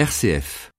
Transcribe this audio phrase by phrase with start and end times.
[0.00, 0.70] RCF.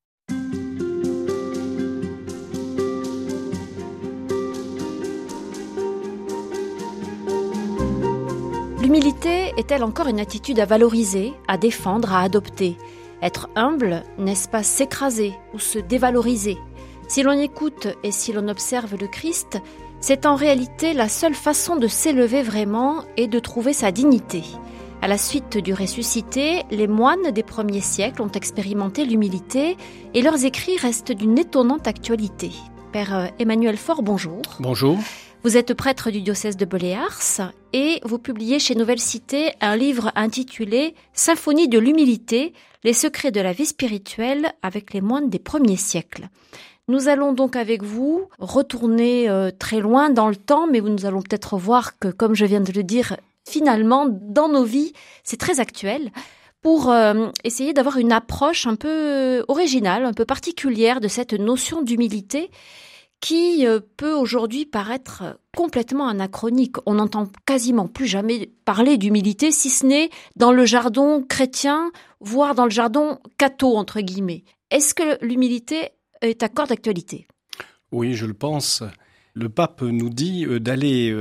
[8.81, 12.77] L'humilité est-elle encore une attitude à valoriser, à défendre, à adopter?
[13.21, 16.57] Être humble, n'est-ce pas s'écraser ou se dévaloriser?
[17.07, 19.59] Si l'on écoute et si l'on observe le Christ,
[19.99, 24.41] c'est en réalité la seule façon de s'élever vraiment et de trouver sa dignité.
[25.03, 29.75] À la suite du ressuscité, les moines des premiers siècles ont expérimenté l'humilité
[30.13, 32.51] et leurs écrits restent d'une étonnante actualité.
[32.91, 34.43] Père euh, Emmanuel Faure, bonjour.
[34.59, 34.99] Bonjour.
[35.43, 40.11] Vous êtes prêtre du diocèse de Beléars et vous publiez chez Nouvelle Cité un livre
[40.13, 45.77] intitulé Symphonie de l'humilité, les secrets de la vie spirituelle avec les moines des premiers
[45.77, 46.29] siècles.
[46.87, 51.23] Nous allons donc avec vous retourner euh, très loin dans le temps, mais nous allons
[51.23, 55.59] peut-être voir que, comme je viens de le dire, finalement, dans nos vies, c'est très
[55.59, 56.11] actuel
[56.61, 61.33] pour euh, essayer d'avoir une approche un peu euh, originale, un peu particulière de cette
[61.33, 62.51] notion d'humilité
[63.19, 66.77] qui euh, peut aujourd'hui paraître complètement anachronique.
[66.85, 72.55] On n'entend quasiment plus jamais parler d'humilité, si ce n'est dans le jardin chrétien, voire
[72.55, 74.43] dans le jardin catho, entre guillemets.
[74.69, 75.89] Est-ce que l'humilité
[76.21, 77.27] est à corps d'actualité?
[77.91, 78.83] Oui, je le pense.
[79.33, 81.13] Le pape nous dit d'aller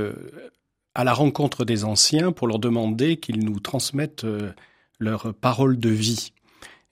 [0.95, 4.51] à la rencontre des anciens pour leur demander qu'ils nous transmettent euh,
[4.99, 6.33] leurs paroles de vie.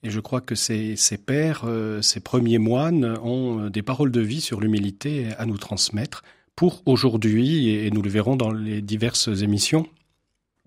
[0.03, 4.11] Et je crois que ces, ces pères, euh, ces premiers moines ont euh, des paroles
[4.11, 6.23] de vie sur l'humilité à nous transmettre
[6.55, 9.88] pour aujourd'hui, et nous le verrons dans les diverses émissions.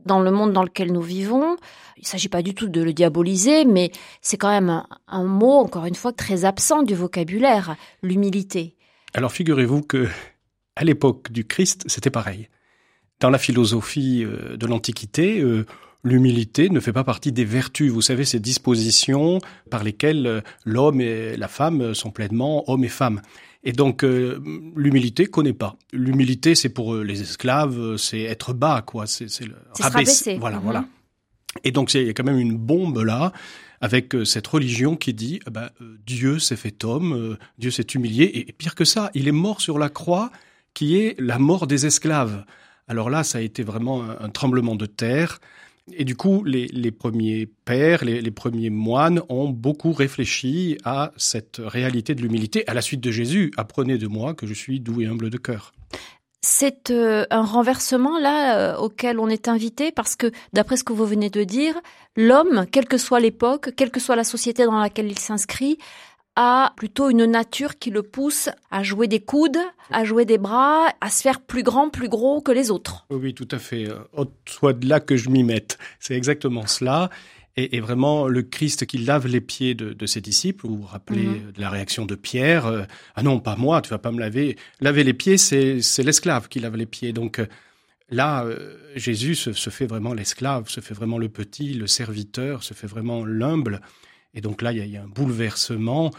[0.06, 1.56] Dans le monde dans lequel nous vivons,
[1.98, 5.24] il ne s'agit pas du tout de le diaboliser, mais c'est quand même un, un,
[5.24, 8.74] mot, encore une fois, très absent du vocabulaire, l'humilité.
[9.12, 10.08] Alors figurez-vous que
[10.76, 12.48] à l'époque du Christ, c'était pareil.
[13.22, 15.64] Dans la philosophie euh, de l'Antiquité, euh,
[16.02, 17.92] l'humilité ne fait pas partie des vertus.
[17.92, 19.38] Vous savez, ces dispositions
[19.70, 23.22] par lesquelles euh, l'homme et la femme sont pleinement hommes et femmes.
[23.62, 25.76] Et donc l'humilité connaît pas.
[25.92, 29.06] L'humilité, c'est pour les esclaves, c'est être bas, quoi.
[29.06, 30.36] C'est le rabaisser.
[30.38, 30.62] Voilà, -hmm.
[30.62, 30.84] voilà.
[31.62, 33.32] Et donc il y a quand même une bombe là
[33.80, 35.68] avec cette religion qui dit eh ben,
[36.04, 39.78] Dieu s'est fait homme, Dieu s'est humilié, et pire que ça, il est mort sur
[39.78, 40.32] la croix,
[40.74, 42.44] qui est la mort des esclaves.
[42.88, 45.38] Alors là, ça a été vraiment un, tremblement de terre.
[45.92, 51.60] Et du coup, les, premiers pères, les, les, premiers moines ont beaucoup réfléchi à cette
[51.62, 52.66] réalité de l'humilité.
[52.68, 55.38] À la suite de Jésus, apprenez de moi que je suis doux et humble de
[55.38, 55.72] cœur.
[56.44, 60.92] C'est euh, un renversement là euh, auquel on est invité parce que, d'après ce que
[60.92, 61.80] vous venez de dire,
[62.16, 65.78] l'homme, quelle que soit l'époque, quelle que soit la société dans laquelle il s'inscrit,
[66.36, 69.58] a plutôt une nature qui le pousse à jouer des coudes,
[69.90, 73.06] à jouer des bras, à se faire plus grand, plus gros que les autres.
[73.10, 73.88] Oui, tout à fait.
[74.46, 75.78] Soit de là que je m'y mette.
[76.00, 77.10] C'est exactement cela.
[77.56, 80.86] Et, et, vraiment, le Christ qui lave les pieds de, de ses disciples, vous vous
[80.86, 81.52] rappelez -hmm.
[81.52, 84.56] de la réaction de Pierre, euh, ah non, pas moi, tu vas pas me laver.
[84.80, 87.12] Laver les pieds, c'est l'esclave qui lave les pieds.
[87.12, 87.46] Donc euh,
[88.08, 92.62] là, euh, Jésus se, se fait vraiment l'esclave, se fait vraiment le petit, le serviteur,
[92.62, 93.82] se fait vraiment l'humble.
[94.34, 96.10] Et donc là, il y, a, un bouleversement.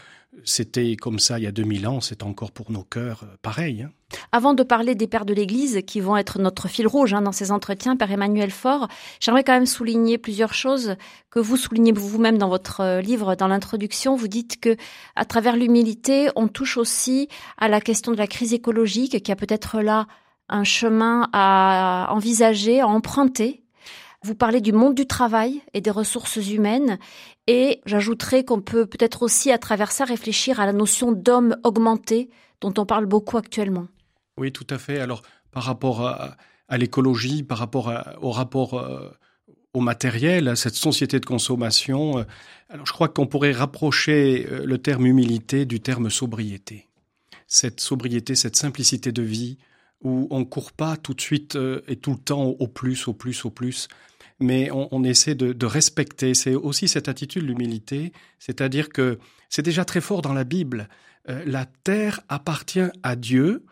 [0.44, 3.82] C'était comme ça il y a 2000 ans, c'est encore pour nos cœurs pareil.
[3.82, 3.90] Hein.
[4.32, 7.32] Avant de parler des pères de l'Église, qui vont être notre fil rouge hein, dans
[7.32, 8.88] ces entretiens, Père Emmanuel Faure,
[9.20, 10.96] j'aimerais quand même souligner plusieurs choses
[11.30, 14.16] que vous soulignez vous-même dans votre livre, dans l'introduction.
[14.16, 14.76] Vous dites que,
[15.14, 19.36] à travers l'humilité, on touche aussi à la question de la crise écologique, qui a
[19.36, 20.06] peut-être là
[20.48, 23.63] un chemin à envisager, à emprunter
[24.24, 26.98] vous parlez du monde du travail et des ressources humaines
[27.46, 32.30] et j'ajouterais qu'on peut peut-être aussi à travers ça réfléchir à la notion d'homme augmenté
[32.62, 33.86] dont on parle beaucoup actuellement.
[34.38, 34.98] Oui, tout à fait.
[34.98, 36.36] Alors par rapport à,
[36.78, 37.92] l'écologie, par rapport
[38.22, 39.10] au rapport euh,
[39.74, 42.24] au matériel, à cette société de consommation, euh,
[42.70, 46.88] alors je crois qu'on pourrait rapprocher euh, le terme humilité du terme sobriété.
[47.46, 49.58] Cette sobriété, cette simplicité de vie
[50.00, 51.56] où on court pas tout de suite
[51.88, 53.88] et tout le temps au plus, au plus, au plus
[54.40, 56.34] mais on, on essaie de, de respecter.
[56.34, 60.88] C'est aussi cette attitude, l'humilité, c'est-à-dire que c'est déjà très fort dans la Bible.
[61.28, 63.64] Euh, la terre appartient à Dieu.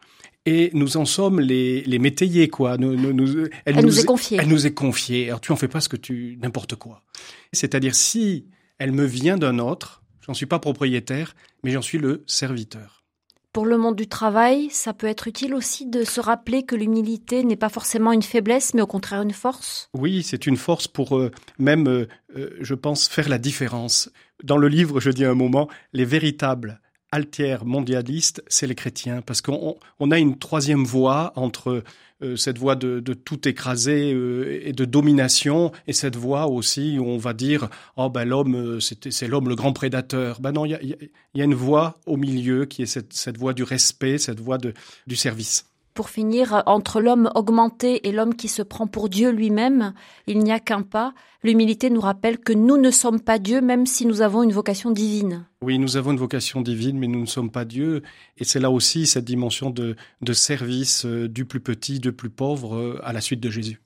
[0.44, 2.76] Et nous en sommes les, les métayers, quoi.
[2.76, 4.38] Nous, nous, nous, elle, elle nous, est confiée.
[4.41, 5.29] Elle nous est confiée.
[5.29, 7.05] Alors tu en fais pas ce que tu n'importe quoi.
[7.53, 8.47] C'est-à-dire si
[8.79, 13.02] elle me vient d'un autre, j'en suis pas propriétaire, mais j'en suis le serviteur.
[13.53, 17.45] Pour le monde du travail, ça peut être utile aussi de se rappeler que l'humilité
[17.45, 19.91] n'est pas forcément une faiblesse, mais au contraire une force.
[19.93, 22.07] Oui, c'est une force pour euh, même, euh,
[22.61, 24.11] je pense, faire la différence.
[24.43, 29.43] Dans le livre, je dis un moment, les véritables altières mondialistes, c'est les chrétiens, parce
[29.43, 31.85] qu'on on a une troisième voie entre
[32.23, 37.07] euh, cette voie de, tout écraser euh, et de domination, et cette voie aussi où
[37.07, 40.41] on va dire oh ben l'homme c'est l'homme le grand prédateur.
[40.41, 40.73] Ben non, il
[41.35, 44.59] y a, une voie au milieu qui est cette, cette voie du respect, cette voie
[44.59, 44.75] de,
[45.07, 45.72] du service.
[45.94, 49.93] Pour finir, entre l'homme augmenté et l'homme qui se prend pour Dieu lui-même,
[50.27, 51.12] il n'y a qu'un pas.
[51.44, 54.91] L'humilité nous rappelle que nous ne sommes pas Dieu, même si nous avons une vocation
[54.91, 55.44] divine.
[55.61, 58.03] Oui, nous avons une vocation divine, mais nous ne sommes pas Dieu.
[58.39, 59.97] Et c'est là aussi cette dimension de,
[60.33, 63.81] service euh, du plus petit, du plus pauvre, euh, à la suite de Jésus.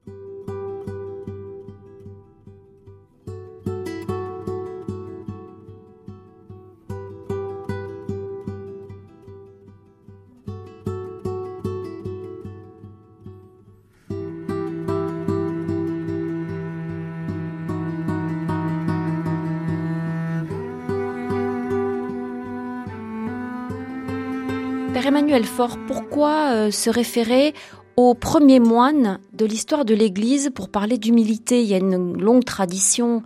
[25.47, 27.55] Faure, pourquoi euh, se référer
[27.97, 31.63] aux premiers moines de l'histoire de l'Église pour parler d'humilité?
[31.63, 33.23] Il y a une longue tradition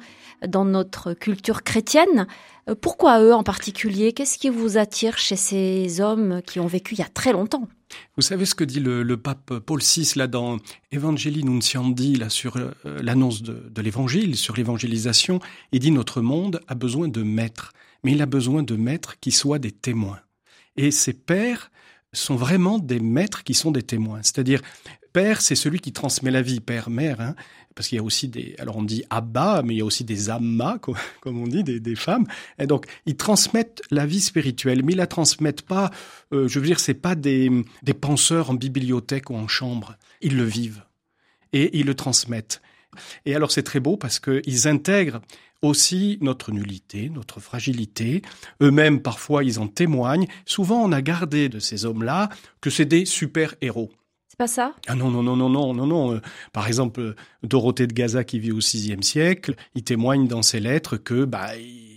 [0.46, 2.26] dans notre culture chrétienne.
[2.68, 4.12] Euh, pourquoi eux en particulier?
[4.12, 7.68] Qu'est-ce qui vous attire chez ces hommes qui ont vécu il y a très longtemps?
[8.16, 10.58] Vous savez ce que dit le, pape Paul VI là dans
[10.92, 12.70] Evangelii Nunciandi là sur euh,
[13.02, 15.40] l'annonce de, de l'évangile, sur l'évangélisation,
[15.72, 17.72] il dit notre monde a besoin de maîtres,
[18.04, 20.20] mais il a besoin de maîtres qui soient des témoins.
[20.76, 21.70] Et ces pères
[22.12, 24.20] sont vraiment des maîtres qui sont des témoins.
[24.22, 24.60] C'est-à-dire,
[25.12, 27.34] père, c'est celui qui transmet la vie, père, mère, hein,
[27.74, 30.04] parce qu'il y a aussi des, alors on dit abba, mais il y a aussi
[30.04, 30.78] des ammas,
[31.20, 32.26] comme on dit, des, femmes.
[32.58, 35.90] Et donc, ils transmettent la vie spirituelle, mais ils la transmettent pas,
[36.32, 37.50] euh, je veux dire, c'est pas des,
[37.82, 39.96] des penseurs en bibliothèque ou en chambre.
[40.20, 40.84] Ils le vivent.
[41.52, 42.62] Et ils le transmettent.
[43.24, 45.20] Et alors, c'est très beau parce qu'ils intègrent
[45.62, 48.22] aussi notre nullité, notre fragilité.
[48.62, 50.26] Eux-mêmes, parfois, ils en témoignent.
[50.46, 52.28] Souvent, on a gardé de ces hommes-là
[52.60, 53.90] que c'est des super-héros.
[54.28, 54.74] C'est pas ça?
[54.86, 56.14] Ah non, non, non, non, non, non, non.
[56.14, 56.20] Euh,
[56.52, 60.96] par exemple, Dorothée de Gaza, qui vit au VIe siècle, il témoigne dans ses lettres
[60.96, 61.89] que, bah, il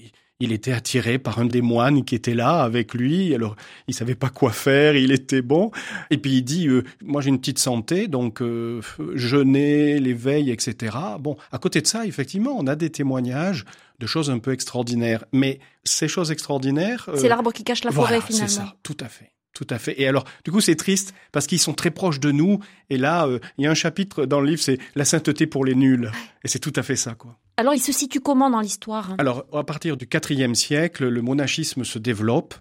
[0.52, 3.34] était attiré par un des moines qui était là avec lui.
[3.34, 3.56] Alors,
[3.88, 5.72] il savait pas quoi faire, il était bon.
[6.10, 8.82] Et puis il dit, euh, moi j'ai une petite santé, donc euh,
[9.14, 10.98] jeûner, l'éveil, etc.
[11.20, 13.66] Bon, à côté de ça, effectivement, on a des témoignages
[14.00, 15.24] de choses un peu extraordinaires.
[15.32, 17.06] Mais ces choses extraordinaires...
[17.08, 18.48] Euh, c'est l'arbre qui cache la forêt, finalement.
[18.48, 19.32] C'est ça, tout à fait.
[19.54, 20.00] Tout à fait.
[20.02, 22.60] Et alors, du coup, c'est triste parce qu'ils sont très proches de nous.
[22.90, 25.64] Et là, euh, il y a un chapitre dans le livre, c'est la sainteté pour
[25.64, 26.12] les nuls.
[26.44, 27.38] Et c'est tout à fait ça, quoi.
[27.58, 29.16] Alors, il se situe comment dans l'histoire?
[29.20, 32.56] Alors, à partir du IVe siècle, le monachisme se développe.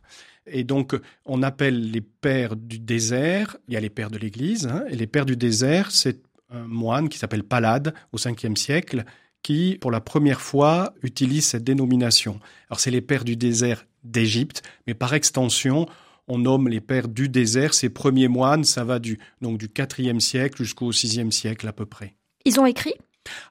[0.47, 0.95] Et donc,
[1.25, 4.97] on appelle les pères du désert, il y a les pères de l'Église, hein, et
[4.97, 9.05] les pères du désert, c'est un moine qui s'appelle Palade au Ve siècle,
[9.43, 12.41] qui, pour la première fois, utilise cette dénomination.
[12.69, 15.87] Alors, c'est les pères du désert d'Égypte, mais par extension,
[16.29, 20.19] on nomme les pères du désert, ces premiers moines, ça va du, donc du IVe
[20.19, 22.15] siècle jusqu'au VIe siècle à peu près.
[22.45, 22.95] Ils ont écrit?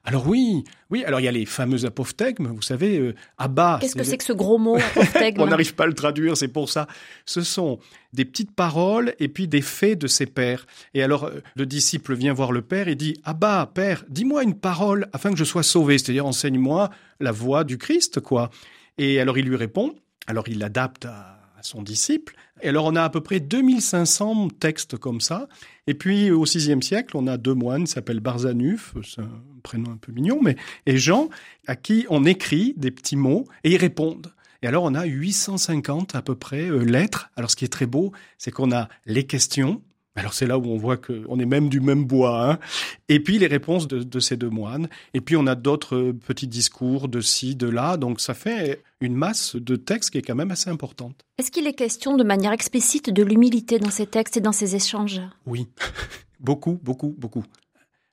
[0.04, 1.04] Alors oui, oui.
[1.04, 3.78] Alors il y a les fameux apophthegmes, vous savez, euh, Abba.
[3.80, 6.48] Qu'est-ce que c'est que ce gros mot apophthegme On n'arrive pas à le traduire, c'est
[6.48, 6.86] pour ça.
[7.24, 7.78] Ce sont
[8.12, 10.66] des petites paroles et puis des faits de ses pères.
[10.94, 14.54] Et alors euh, le disciple vient voir le père et dit Abba, père, dis-moi une
[14.54, 16.90] parole afin que je sois sauvé, c'est-à-dire enseigne-moi
[17.20, 18.50] la voix du Christ, quoi.
[18.98, 19.94] Et alors il lui répond.
[20.26, 22.34] Alors il l'adapte à son disciple.
[22.60, 25.48] Et alors on a à peu près 2500 textes comme ça.
[25.86, 29.30] Et puis au VIe siècle, on a deux moines, qui s'appellent Barzanuf, c'est un
[29.62, 30.56] prénom un peu mignon, mais
[30.86, 31.28] et Jean,
[31.66, 34.32] à qui on écrit des petits mots et ils répondent.
[34.62, 37.30] Et alors on a 850 à peu près euh, lettres.
[37.36, 39.82] Alors ce qui est très beau, c'est qu'on a les questions,
[40.14, 42.50] alors c'est là où on voit qu'on est même du même bois.
[42.50, 42.58] Hein.
[43.08, 44.88] Et puis les réponses de, ces deux moines.
[45.14, 47.96] Et puis on a d'autres petits discours de ci, de là.
[47.96, 51.24] Donc ça fait une masse de textes qui est quand même assez importante.
[51.38, 54.76] Est-ce qu'il est question de manière explicite de l'humilité dans ces textes et dans ces
[54.76, 55.22] échanges?
[55.46, 55.66] Oui,
[56.40, 57.44] beaucoup, beaucoup, beaucoup.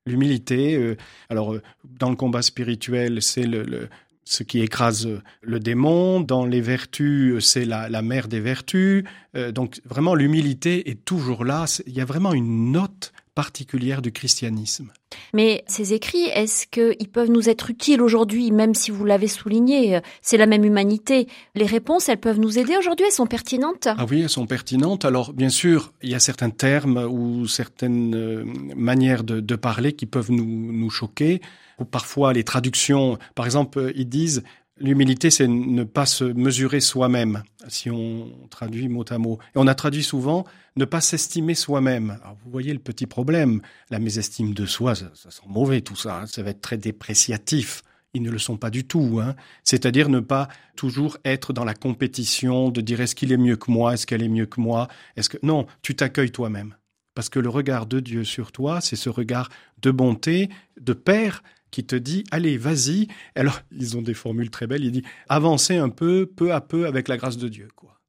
[0.06, 0.96] L'humilité, euh,
[1.30, 3.90] alors euh, dans le combat spirituel, c'est le,
[4.30, 5.10] ce qui écrase
[5.42, 6.20] le démon.
[6.20, 9.04] Dans les vertus, c'est la, mère des vertus.
[9.36, 11.66] Euh, donc vraiment, l'humilité est toujours là.
[11.88, 14.92] Il y a vraiment une note particulière du christianisme.
[15.34, 20.00] Mais ces écrits, est-ce qu'ils peuvent nous être utiles aujourd'hui, même si vous l'avez souligné,
[20.22, 21.28] c'est la même humanité?
[21.56, 25.06] Les réponses, elles peuvent nous aider aujourd'hui, elles sont pertinentes Ah oui, elles sont pertinentes.
[25.06, 28.44] Alors bien sûr, il y a certains termes ou certaines euh,
[28.76, 31.42] manières de, de parler qui peuvent nous, nous choquer
[31.86, 34.44] parfois les traductions, par exemple, ils disent
[34.80, 39.40] l'humilité, c'est ne pas se mesurer soi-même, si on traduit mot à mot.
[39.56, 40.46] Et on a traduit souvent
[40.76, 42.18] ne pas s'estimer soi-même.
[42.44, 46.28] Vous voyez le petit problème, la mésestime de soi, ça, sent mauvais tout ça, hein.
[46.28, 47.84] ça va être très dépréciatif.
[48.14, 49.20] Ils ne le sont pas du tout.
[49.22, 49.36] Hein.
[49.64, 53.70] C'est-à-dire ne pas toujours être dans la compétition, de dire est-ce qu'il est mieux que
[53.70, 56.76] moi, est-ce qu'elle est mieux que moi, est-ce que non, tu t'accueilles toi-même
[57.14, 59.50] Parce que le regard de Dieu sur toi, c'est ce regard
[59.82, 64.68] de bonté, de Père qui te dit allez vas-y alors ils ont des formules très
[64.68, 68.00] belles il dit avancez un peu peu à peu avec la grâce de Dieu quoi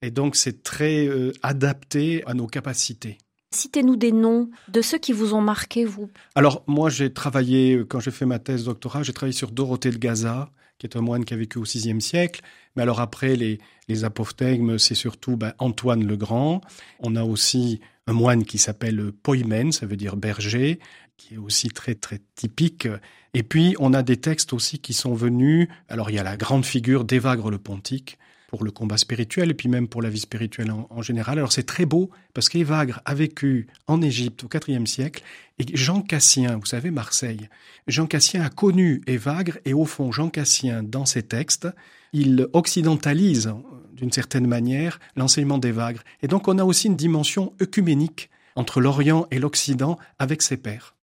[0.00, 3.18] et donc c'est très euh, adapté à nos capacités
[3.54, 6.08] Citez-nous des noms de ceux qui vous ont marqué, vous.
[6.34, 9.90] Alors, moi, j'ai travaillé, euh, quand j'ai fait ma thèse doctorat, j'ai travaillé sur Dorothée
[9.90, 12.40] de Gaza, qui est un moine qui a vécu au VIe siècle.
[12.74, 16.62] Mais alors après, les, les apophthegmes, c'est surtout ben, Antoine le Grand.
[17.00, 20.80] On a aussi un moine qui s'appelle Poimen, ça veut dire berger,
[21.16, 22.88] qui est aussi très très typique.
[23.34, 25.68] Et puis on a des textes aussi qui sont venus.
[25.88, 28.18] Alors il y a la grande figure d'Évagre le Pontique
[28.52, 31.38] pour le combat spirituel et puis même pour la vie spirituelle en, général.
[31.38, 35.22] Alors c'est très beau parce qu'Évagre a vécu en Égypte au IVe siècle
[35.58, 37.48] et Jean Cassien, vous savez Marseille,
[37.86, 41.66] Jean Cassien a connu Évagre et au fond Jean Cassien dans ses textes,
[42.12, 43.54] il occidentalise
[43.94, 49.26] d'une certaine manière l'enseignement d'Évagre et donc on a aussi une dimension œcuménique entre l'Orient
[49.30, 50.94] et l'Occident avec ses pères.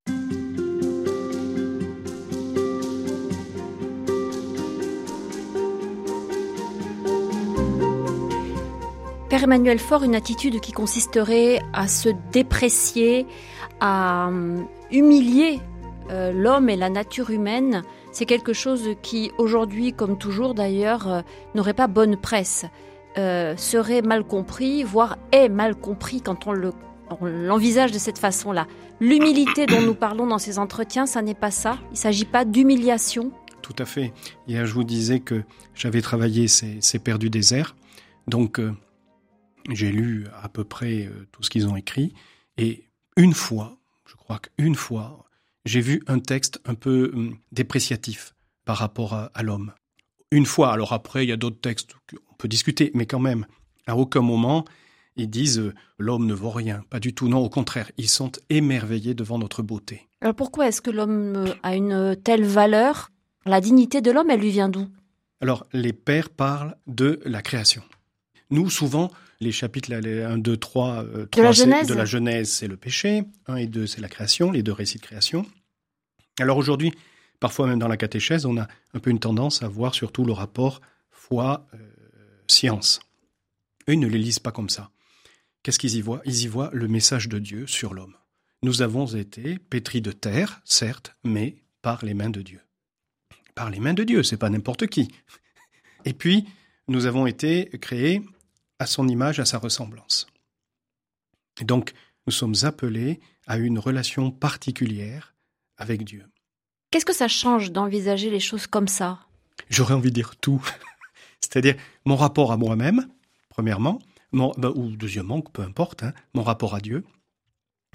[9.44, 13.26] Emmanuel Faure, une attitude qui consisterait à se déprécier,
[13.80, 15.60] à hum, humilier
[16.10, 21.20] euh, l'homme et la nature humaine, c'est quelque chose qui, aujourd'hui, comme toujours d'ailleurs, euh,
[21.54, 22.64] n'aurait pas bonne presse,
[23.18, 26.54] euh, serait mal compris, voire est mal compris quand on
[27.22, 28.66] l'envisage de cette façon-là.
[29.00, 31.78] L'humilité dont nous parlons dans ces entretiens, ça n'est pas ça.
[31.90, 33.30] Il ne s'agit pas d'humiliation.
[33.62, 34.12] Tout à fait.
[34.46, 35.42] Hier, je vous disais que
[35.74, 37.76] j'avais travaillé ces, ces Pères du désert.
[38.26, 38.60] Donc,
[39.70, 42.14] j'ai lu à peu près euh, tout ce qu'ils ont écrit,
[42.56, 42.84] et
[43.16, 45.26] une fois, je crois qu'une fois,
[45.64, 48.34] j'ai vu un texte un peu hum, dépréciatif
[48.64, 49.72] par rapport à, l'homme.
[50.30, 53.46] Une fois, alors après, il y a d'autres textes qu'on peut discuter, mais quand même,
[53.86, 54.64] à aucun moment,
[55.16, 56.82] ils disent euh, l'homme ne vaut rien.
[56.90, 60.06] Pas du tout, non, au contraire, ils sont émerveillés devant notre beauté.
[60.20, 63.10] Alors pourquoi est-ce que l'homme euh, a une telle valeur?
[63.46, 64.86] La dignité de l'homme, elle lui vient d'où?
[65.40, 67.82] Alors, les pères parlent de la création.
[68.50, 72.68] Nous, souvent, les chapitres les 1, 2, 3, de la Genèse, de la Genèse c'est
[72.68, 75.46] le péché, 1 et 2 c'est la création, les deux récits de création.
[76.40, 76.92] Alors aujourd'hui,
[77.40, 80.32] parfois même dans la catéchèse, on a un peu une tendance à voir surtout le
[80.32, 80.80] rapport
[81.10, 83.00] foi-science.
[83.88, 84.90] Eux, ils ne les lisent pas comme ça.
[85.62, 86.22] Qu'est-ce qu'ils y voient?
[86.24, 88.14] Ils y voient le message de Dieu sur l'homme.
[88.62, 92.60] Nous avons été pétris de terre, certes, mais par les mains de Dieu.
[93.54, 95.08] Par les mains de Dieu, c'est pas n'importe qui.
[96.04, 96.44] Et puis,
[96.86, 98.22] nous avons été créés
[98.78, 100.26] à son image, à sa ressemblance.
[101.60, 101.92] Et donc,
[102.26, 105.34] nous sommes appelés à une relation particulière
[105.76, 106.24] avec Dieu.
[106.90, 109.20] Qu'est-ce que ça change d'envisager les choses comme ça?
[109.70, 110.64] J'aurais envie de dire tout.
[111.40, 113.08] C'est-à-dire mon rapport à moi-même,
[113.48, 114.00] premièrement,
[114.32, 117.04] mon, bah, ou deuxièmement, peu importe, hein, mon rapport à Dieu.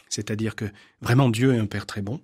[0.10, 0.66] C'est-à-dire que
[1.02, 2.20] vraiment Dieu est un Père très bon.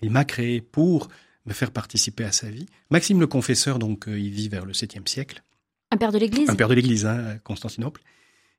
[0.00, 1.08] Il m'a créé pour
[1.46, 2.66] me faire participer à sa vie.
[2.90, 5.42] Maxime le Confesseur, donc, euh, il vit vers le 7e siècle.
[5.90, 8.02] Un père de l'Église Un père de l'Église, hein, Constantinople.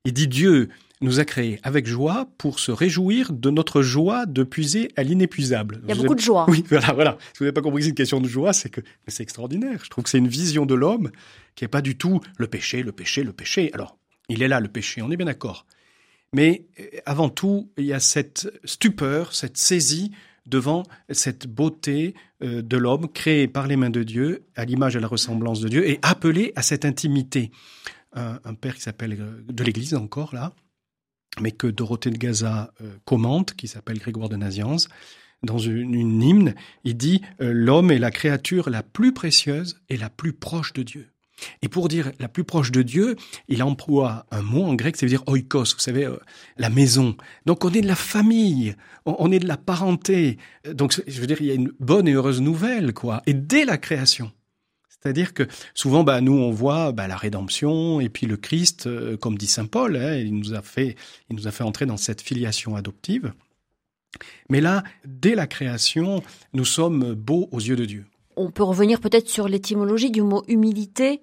[0.06, 0.70] Il dit Dieu
[1.02, 5.82] nous a créés avec joie pour se réjouir de notre joie de puiser à l'inépuisable.
[5.84, 6.46] Il y a beaucoup de joie.
[6.50, 7.18] Oui, voilà, voilà.
[7.34, 9.82] Si vous n'avez pas compris que c'est une question de joie, c'est que c'est extraordinaire.
[9.84, 11.12] Je trouve que c'est une vision de l'homme
[11.56, 13.72] qui n'est pas du tout le péché, le péché, le péché.
[13.74, 15.66] Alors, il est là, le péché, on est bien d'accord.
[16.34, 20.12] Mais euh, avant tout, il y a cette stupeur, cette saisie
[20.50, 24.98] devant cette beauté euh, de l'homme créé par les mains de Dieu, à l'image et
[24.98, 27.52] à la ressemblance de Dieu, et appelé à cette intimité.
[28.14, 30.54] Un, père qui s'appelle euh, de l'Église encore là,
[31.40, 34.90] mais que Dorothée de Gaza euh, commente, qui s'appelle Grégoire de Nazianze,
[35.44, 40.10] dans une, une hymne, il dit L'homme est la créature la plus précieuse et la
[40.10, 41.14] plus proche de Dieu.
[41.62, 43.16] Et pour dire la plus proche de Dieu,
[43.48, 46.18] il emploie un mot en grec, ça veut dire oikos, vous savez, euh,
[46.58, 47.16] la maison.
[47.46, 50.38] Donc on est de la famille, on, est de la parenté.
[50.72, 53.22] Donc je veux dire, il y a une bonne et heureuse nouvelle, quoi.
[53.26, 54.32] Et dès la création.
[55.02, 59.16] C'est-à-dire que souvent, bah, nous, on voit bah, la rédemption et puis le Christ, euh,
[59.16, 60.96] comme dit saint Paul, hein, il nous a fait,
[61.30, 63.32] il nous a fait entrer dans cette filiation adoptive.
[64.50, 66.22] Mais là, dès la création,
[66.54, 68.06] nous sommes beaux aux yeux de Dieu.
[68.36, 71.22] On peut revenir peut-être sur l'étymologie du mot humilité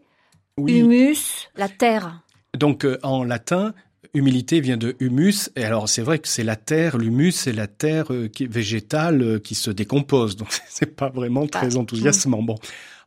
[0.58, 2.22] Humus, la terre.
[2.56, 3.74] Donc euh, en latin,
[4.14, 5.50] humilité vient de humus.
[5.54, 9.22] Et alors c'est vrai que c'est la terre, l'humus, c'est la terre euh, qui, végétale
[9.22, 10.36] euh, qui se décompose.
[10.36, 12.42] Donc c'est pas vraiment très enthousiasmant.
[12.42, 12.54] Bon.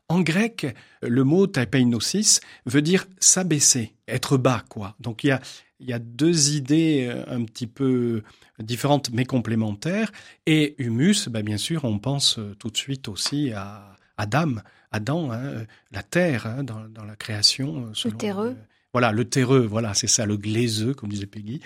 [0.09, 4.95] En grec, le mot taipeinosis veut dire s'abaisser, être bas, quoi.
[4.99, 5.41] Donc il y a,
[5.79, 8.23] y a deux idées un petit peu
[8.59, 10.11] différentes mais complémentaires.
[10.45, 14.55] Et humus, ben, bien sûr, on pense tout de suite aussi à Adam,
[14.91, 17.87] Adam, hein, la terre hein, dans, la création.
[17.87, 18.57] Euh, le terreux.
[18.93, 21.61] voilà, le terreux, voilà, c'est ça, le glaiseux, comme disait Peggy.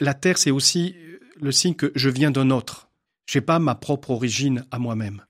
[0.00, 0.96] la terre, c'est aussi
[1.40, 2.88] le signe que je viens d'un autre.
[3.26, 5.24] J'ai pas ma propre origine à moi-même.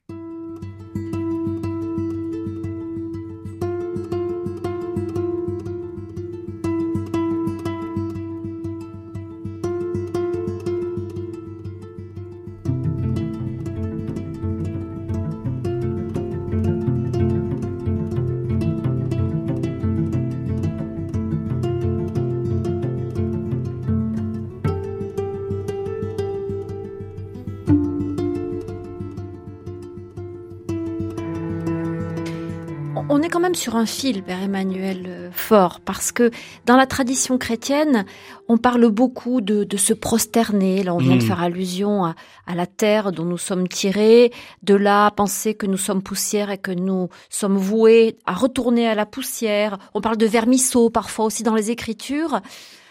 [33.54, 36.32] Même sur un fil, Père Emmanuel, euh, fort, parce que
[36.66, 38.04] dans la tradition chrétienne,
[38.48, 40.82] on parle beaucoup de, se prosterner.
[40.82, 41.26] Là, on vient de mm.
[41.26, 42.14] faire allusion à,
[42.52, 44.32] la terre dont nous sommes tirés,
[44.64, 48.96] de là penser que nous sommes poussière et que nous sommes voués à retourner à
[48.96, 49.78] la poussière.
[49.94, 52.40] On parle de vermisseau parfois aussi dans les Écritures.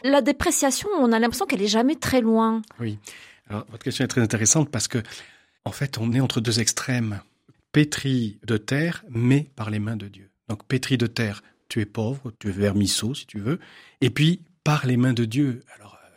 [0.05, 2.61] La dépréciation, on a l'impression qu'elle est jamais très loin.
[2.79, 2.99] Oui.
[3.49, 4.99] Alors, votre question est très intéressante parce que,
[5.65, 7.19] en fait, on est entre deux extrêmes
[7.73, 10.29] pétri de terre, mais par les mains de Dieu.
[10.49, 13.59] Donc pétri de terre, tu es pauvre, tu es vermisseau si tu veux,
[14.01, 15.63] et puis par les mains de Dieu.
[15.75, 16.07] Alors euh,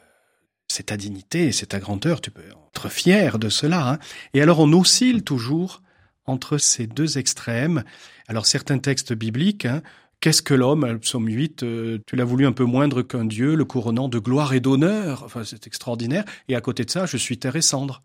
[0.69, 3.93] c'est ta dignité, c'est ta grandeur, tu peux être fier de cela.
[3.93, 3.99] Hein.
[4.35, 5.83] Et alors on oscille toujours
[6.27, 7.85] entre ces deux extrêmes.
[8.27, 9.83] Alors certains textes bibliques, hein,
[10.21, 13.65] Qu'est-ce que l'homme Psaume 8, euh, tu l'as voulu un peu moindre qu'un Dieu, le
[13.65, 15.23] couronnant de gloire et d'honneur.
[15.25, 16.25] Enfin, c'est extraordinaire.
[16.49, 18.03] Et à côté de ça, je suis terre et cendre.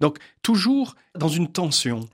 [0.00, 2.08] Donc, toujours dans une tension.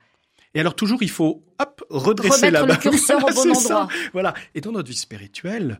[0.53, 2.73] Et alors toujours, il faut hop redresser la main.
[2.73, 3.87] le curseur au bon endroit.
[4.13, 4.33] Voilà.
[4.53, 5.79] Et dans notre vie spirituelle,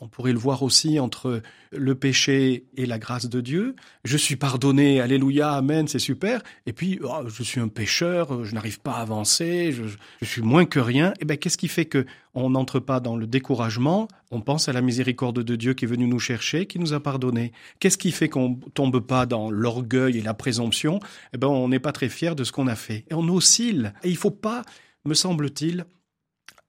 [0.00, 1.40] on pourrait le voir aussi entre
[1.72, 3.76] le péché et la grâce de Dieu.
[4.04, 6.42] Je suis pardonné, alléluia, amen, c'est super.
[6.66, 10.66] Et puis, oh, je suis un pécheur, je n'arrive pas à avancer, je, suis moins
[10.66, 11.12] que rien.
[11.12, 14.06] Et eh ben, qu'est-ce qui fait que on n'entre pas dans le découragement?
[14.30, 17.00] On pense à la miséricorde de Dieu qui est venu nous chercher, qui nous a
[17.00, 17.52] pardonné.
[17.78, 21.00] Qu'est-ce qui fait qu'on tombe pas dans l'orgueil et la présomption?
[21.32, 23.04] Eh ben, on n'est pas très fier de ce qu'on a fait.
[23.10, 23.94] Et on oscille.
[24.04, 24.62] Et il faut pas,
[25.04, 25.86] me semble-t-il,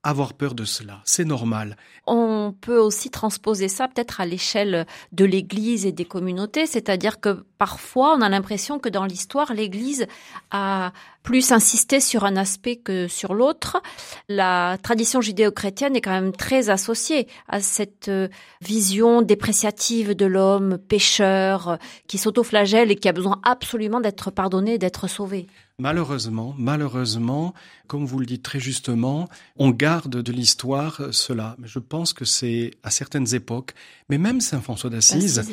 [0.03, 1.01] avoir peur de cela.
[1.05, 1.77] C'est normal.
[2.07, 7.45] On peut aussi transposer ça peut-être à l'échelle de l'Église et des communautés, c'est-à-dire que
[7.57, 10.07] parfois on a l'impression que dans l'histoire, l'Église
[10.49, 10.91] a
[11.23, 13.81] plus insisté sur un aspect que sur l'autre.
[14.27, 18.27] La tradition judéo-chrétienne est quand même très associée à cette euh,
[18.61, 25.07] vision dépréciative de l'homme pécheur qui s'autoflagelle et qui a besoin absolument d'être pardonné, d'être
[25.07, 25.47] sauvé.
[25.81, 27.55] Malheureusement, malheureusement,
[27.87, 31.55] comme vous le dites très justement, on garde de l'histoire cela.
[31.57, 33.73] Mais je pense que c'est à certaines époques,
[34.07, 35.43] mais même Saint François d'Assise,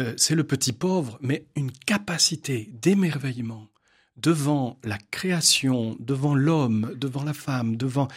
[0.00, 3.68] euh, c'est le petit pauvre, mais une capacité d'émerveillement
[4.16, 8.08] devant la création, devant l'homme, devant la femme, devant...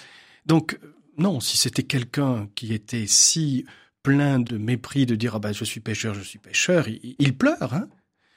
[0.45, 0.79] Donc,
[1.17, 3.65] non, si c'était quelqu'un qui était si
[4.03, 7.73] plein de mépris de dire ah ben je suis pécheur, je suis pécheur, il, pleure.
[7.73, 7.89] Hein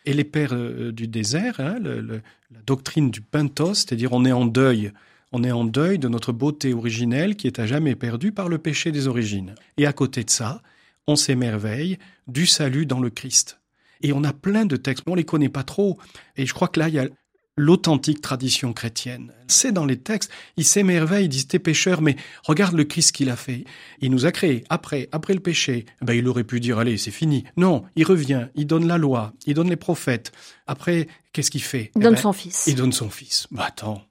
[0.04, 2.18] et les pères euh, du désert, hein, la
[2.66, 4.92] doctrine du pentos, c'est-à-dire on est en deuil,
[5.30, 8.58] on est en deuil de notre beauté originelle qui est à jamais perdue par le
[8.58, 9.54] péché des origines.
[9.76, 10.62] Et à côté de ça,
[11.06, 13.60] on s'émerveille du salut dans le Christ.
[14.02, 15.98] Et on a plein de textes, on les connaît pas trop.
[16.36, 17.08] Et je crois que là, il y a
[17.56, 19.32] l'authentique tradition chrétienne.
[19.46, 23.30] C'est dans les textes, il s'émerveille, il dit t'es pécheur, mais regarde le Christ qu'il
[23.30, 23.64] a fait.
[24.00, 25.84] Il nous a créés après, après le péché.
[26.00, 27.44] Ben, il aurait pu dire allez, c'est fini.
[27.56, 30.32] Non, il revient, il donne la loi, il donne les prophètes.
[30.66, 31.90] Après, qu'est-ce qu'il fait?
[31.96, 32.66] Il donne eh ben, son fils.
[32.66, 33.46] Il donne son fils.
[33.50, 34.02] Bah attends,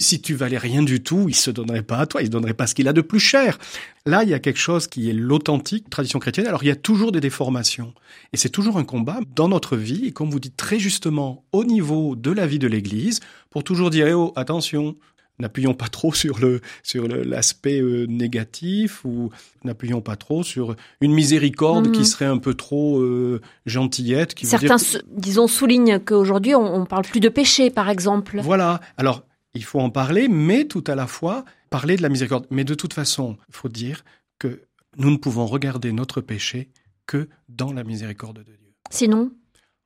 [0.00, 2.54] si tu valais rien du tout, il se donnerait pas à toi, il se donnerait
[2.54, 3.58] pas ce qu'il a de plus cher.
[4.06, 6.46] Là, il y a quelque chose qui est l'authentique tradition chrétienne.
[6.46, 7.92] Alors, il y a toujours des déformations.
[8.32, 11.64] Et c'est toujours un combat dans notre vie, et comme vous dites très justement, au
[11.64, 14.96] niveau de la vie de l'Église, pour toujours dire, eh oh, attention,
[15.38, 19.30] n'appuyons pas trop sur le sur l'aspect euh, négatif ou
[19.64, 22.04] n'appuyons pas trop sur une miséricorde qui mhm.
[22.04, 24.34] serait un peu trop euh, gentillette.
[24.34, 24.76] Qui Certains,
[25.10, 28.40] disons, soulignent qu'aujourd'hui on, on parle plus de péché, par exemple.
[28.42, 28.80] Voilà.
[28.96, 32.46] Alors il faut en parler, mais tout à la fois parler de la miséricorde.
[32.50, 34.04] Mais de toute façon, il faut dire
[34.38, 34.62] que
[34.96, 36.70] nous ne pouvons regarder notre péché
[37.06, 38.74] que dans la miséricorde de Dieu.
[38.90, 39.32] Sinon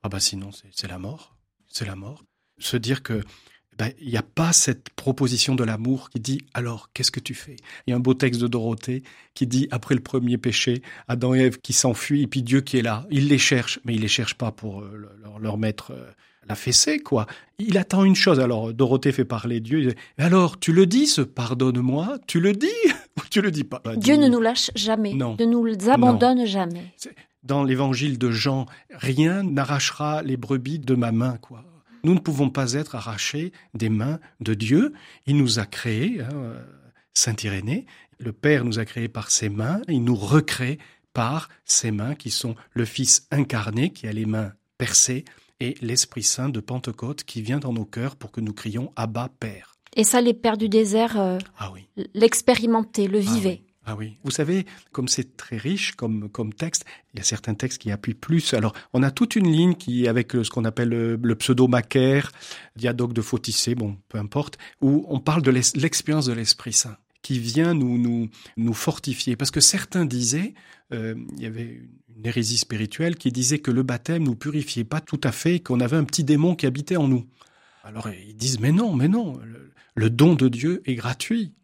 [0.02, 1.36] Ah bah sinon, c'est la mort.
[1.66, 2.24] C'est la mort.
[2.58, 3.22] Se dire que
[3.78, 7.34] ben, il n'y a pas cette proposition de l'amour qui dit alors qu'est-ce que tu
[7.34, 7.56] fais?
[7.86, 9.02] Il y a un beau texte de Dorothée
[9.34, 12.78] qui dit après le premier péché, Adam et Ève qui s'enfuient et puis Dieu qui
[12.78, 13.06] est là.
[13.10, 15.08] Il les cherche, mais il les cherche pas pour euh,
[15.40, 16.10] leur, mettre euh,
[16.48, 17.26] la fessée quoi.
[17.58, 18.38] Il attend une chose.
[18.38, 19.94] Alors Dorothée fait parler Dieu.
[20.18, 22.18] alors tu le dis ce pardonne-moi?
[22.26, 22.68] Tu le dis
[23.18, 23.82] ou tu le dis pas?
[23.96, 25.14] Dieu ne nous lâche jamais.
[25.14, 25.36] Non.
[25.40, 26.94] Ne nous abandonne jamais.
[27.42, 31.64] Dans l'évangile de Jean, rien n'arrachera les brebis de ma main quoi.
[32.04, 34.92] Nous ne pouvons pas être arrachés des mains de Dieu.
[35.26, 36.54] Il nous a créés, hein,
[37.14, 37.86] Saint Irénée,
[38.18, 40.78] le Père nous a créés par ses mains, il nous recrée
[41.12, 45.24] par ces mains qui sont le Fils incarné, qui a les mains percées,
[45.60, 49.30] et l'Esprit Saint de Pentecôte qui vient dans nos cœurs pour que nous crions Abba
[49.40, 49.74] Père.
[49.96, 51.86] Et ça, les pères du désert euh, ah oui.
[52.14, 53.62] l'expérimentaient, le Ah vivaient.
[53.64, 53.73] oui.
[53.86, 54.16] Ah oui.
[54.24, 57.90] Vous savez, comme c'est très riche comme, comme texte, il y a certains textes qui
[57.90, 58.54] appuient plus.
[58.54, 62.32] Alors, on a toute une ligne qui, avec euh, ce qu'on appelle le, le pseudo-macaire,
[62.76, 67.38] diadoque de Photicée, bon, peu importe, où on parle de l'expérience de l'Esprit Saint qui
[67.38, 69.34] vient nous, nous, nous fortifier.
[69.34, 70.54] Parce que certains disaient,
[70.92, 71.80] euh, il y avait
[72.16, 75.80] une hérésie spirituelle qui disait que le baptême nous purifiait pas tout à fait, qu'on
[75.80, 77.26] avait un petit démon qui habitait en nous.
[77.82, 81.54] Alors ils disent, mais non, mais non, le, le don de Dieu est gratuit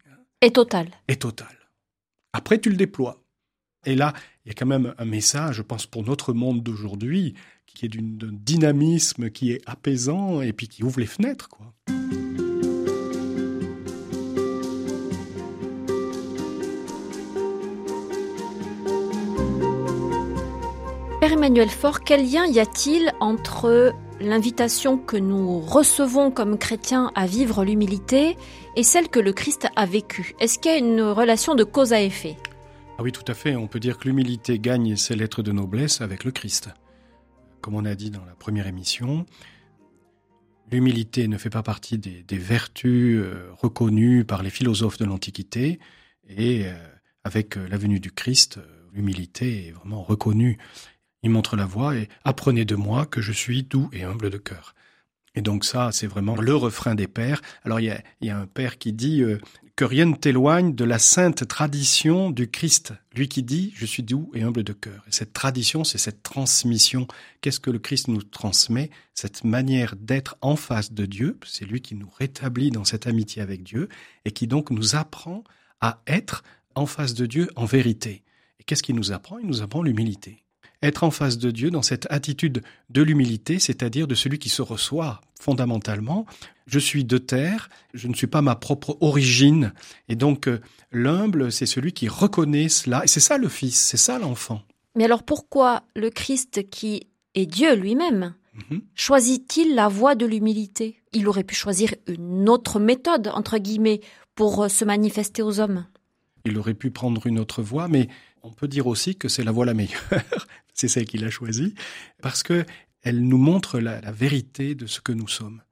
[0.40, 0.88] Et total.
[1.08, 1.48] est total.
[2.32, 3.22] Après, tu le déploies.
[3.86, 4.12] Et là,
[4.44, 7.34] il y a quand même un message, je pense, pour notre monde d'aujourd'hui,
[7.66, 11.74] qui est d'un dynamisme qui est apaisant et puis qui ouvre les fenêtres, quoi.
[21.20, 27.26] Père Emmanuel Faure, quel lien y a-t-il entre l'invitation que nous recevons comme chrétiens à
[27.26, 28.36] vivre l'humilité
[28.76, 31.92] et celle que le Christ a vécue Est-ce qu'il y a une relation de cause
[31.92, 32.36] à effet?
[32.98, 33.56] Ah oui, tout à fait.
[33.56, 36.68] On peut dire que l'humilité gagne ses lettres de noblesse avec le Christ.
[37.62, 39.24] Comme on a dit dans la première émission,
[40.70, 45.80] l'humilité ne fait pas partie des, des vertus euh, reconnues par les philosophes de l'Antiquité.
[46.28, 46.74] Et euh,
[47.24, 48.60] avec euh, la venue du Christ,
[48.92, 50.58] l'humilité est vraiment reconnue.
[51.22, 54.38] Il montre la voie et apprenez de moi que je suis doux et humble de
[54.38, 54.74] cœur.
[55.34, 57.40] Et donc ça, c'est vraiment le refrain des pères.
[57.64, 59.38] Alors il y a, un père qui dit euh,
[59.76, 62.94] que rien ne t'éloigne de la sainte tradition du Christ.
[63.14, 65.04] Lui qui dit je suis doux et humble de cœur.
[65.06, 67.06] Et cette tradition, c'est cette transmission.
[67.40, 68.90] Qu'est-ce que le Christ nous transmet?
[69.14, 71.38] Cette manière d'être en face de Dieu.
[71.46, 73.88] C'est lui qui nous rétablit dans cette amitié avec Dieu
[74.24, 75.44] et qui donc nous apprend
[75.80, 76.42] à être
[76.74, 78.24] en face de Dieu en vérité.
[78.58, 79.38] Et qu'est-ce qu'il nous apprend?
[79.38, 80.42] Il nous apprend l'humilité
[80.82, 84.62] être en face de Dieu dans cette attitude de l'humilité, c'est-à-dire de celui qui se
[84.62, 86.26] reçoit fondamentalement.
[86.66, 89.72] Je suis de terre, je ne suis pas ma propre origine.
[90.08, 90.60] Et donc, euh,
[90.92, 93.04] l'humble, c'est celui qui reconnaît cela.
[93.04, 94.62] Et c'est ça le Fils, c'est ça l'enfant.
[94.96, 98.34] Mais alors pourquoi le Christ, qui est Dieu lui-même,
[98.70, 98.80] Mhm.
[98.94, 101.00] choisit-il la voie de l'humilité?
[101.12, 104.00] Il aurait pu choisir une autre méthode, entre guillemets,
[104.34, 105.86] pour euh, se manifester aux hommes.
[106.44, 108.08] Il aurait pu prendre une autre voie, mais
[108.42, 110.00] on peut dire aussi que c'est la voie la meilleure.
[110.74, 111.74] C'est celle qu'il a choisie,
[112.22, 112.64] parce que
[113.02, 115.62] elle nous montre la, vérité de ce que nous sommes.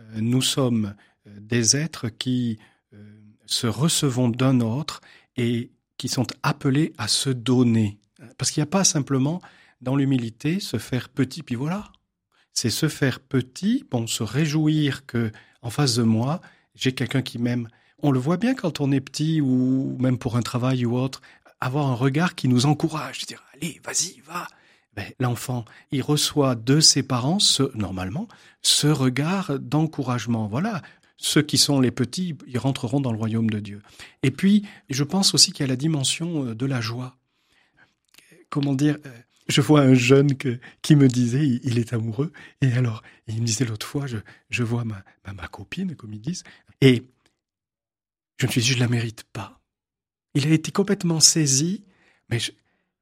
[0.00, 0.94] Euh, nous sommes
[1.26, 2.58] euh, des êtres qui
[2.94, 5.00] euh, se recevons d'un autre
[5.36, 7.98] et qui sont appelés à se donner.
[8.38, 9.40] Parce qu'il n'y a pas simplement
[9.80, 11.92] dans l'humilité se faire petit, puis voilà.
[12.52, 15.30] C'est se faire petit, bon, se réjouir que
[15.62, 16.40] en face de moi,
[16.74, 17.68] j'ai quelqu'un qui m'aime.
[18.02, 21.20] On le voit bien quand on est petit ou même pour un travail ou autre,
[21.60, 24.48] avoir un regard qui nous encourage, dire allez, vas-y, va.
[24.94, 28.26] Ben, L'enfant, il reçoit de ses parents, ce, normalement,
[28.62, 30.48] ce regard d'encouragement.
[30.48, 30.82] Voilà,
[31.16, 33.82] ceux qui sont les petits, ils rentreront dans le royaume de Dieu.
[34.22, 37.16] Et puis, je pense aussi qu'il y a la dimension euh, de la joie.
[38.48, 39.10] Comment dire euh,
[39.46, 40.30] Je vois un jeune
[40.82, 44.16] qui me disait, il, est amoureux, et alors, il me disait l'autre fois, je,
[44.48, 46.42] je vois ma, ma, ma copine, comme ils disent,
[46.80, 47.04] et
[48.38, 49.59] je me suis dit, je la mérite pas.
[50.34, 51.84] Il a été complètement saisi,
[52.28, 52.52] mais je,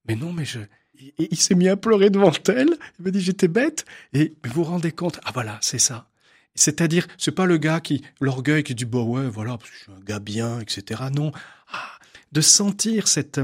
[0.06, 0.60] mais non, mais je,
[1.00, 2.76] et il s'est mis à pleurer devant elle.
[2.98, 3.84] Il me dit j'étais bête.
[4.12, 5.20] Et vous vous rendez compte?
[5.24, 6.08] Ah voilà, c'est ça.
[6.54, 9.82] C'est-à-dire, c'est pas le gars qui l'orgueil qui dit bah ouais voilà parce que je
[9.82, 11.02] suis un gars bien, etc.
[11.14, 11.30] Non,
[11.72, 11.98] ah,
[12.32, 13.40] de sentir cette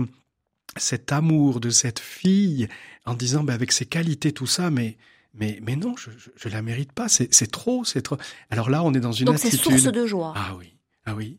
[0.77, 2.69] cet amour de cette fille
[3.05, 4.97] en disant bah avec ses qualités tout ça, mais
[5.35, 7.09] mais mais non, je je, je la mérite pas.
[7.09, 8.17] C'est trop, c'est trop.
[8.51, 9.79] Alors là, on est dans une Donc c'est attitude.
[9.79, 10.33] source de joie.
[10.37, 11.39] Ah oui, ah oui.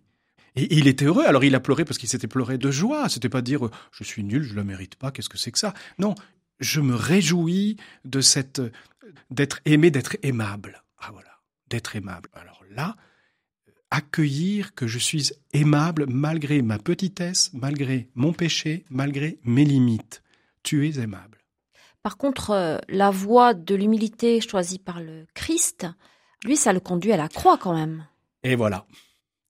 [0.55, 1.25] Et il était heureux.
[1.25, 3.09] Alors il a pleuré parce qu'il s'était pleuré de joie.
[3.09, 5.11] C'était pas dire je suis nul, je la mérite pas.
[5.11, 5.73] Qu'est-ce que c'est que ça?
[5.99, 6.15] Non,
[6.59, 8.61] je me réjouis de cette
[9.29, 10.83] d'être aimé, d'être aimable.
[10.99, 11.39] Ah voilà,
[11.69, 12.29] d'être aimable.
[12.33, 12.95] Alors là,
[13.91, 20.21] accueillir que je suis aimable malgré ma petitesse, malgré mon péché, malgré mes limites.
[20.63, 21.39] Tu es aimable.
[22.01, 25.87] Par contre, euh, la voie de l'humilité choisie par le Christ,
[26.43, 28.05] lui, ça le conduit à la croix quand même.
[28.43, 28.85] Et voilà.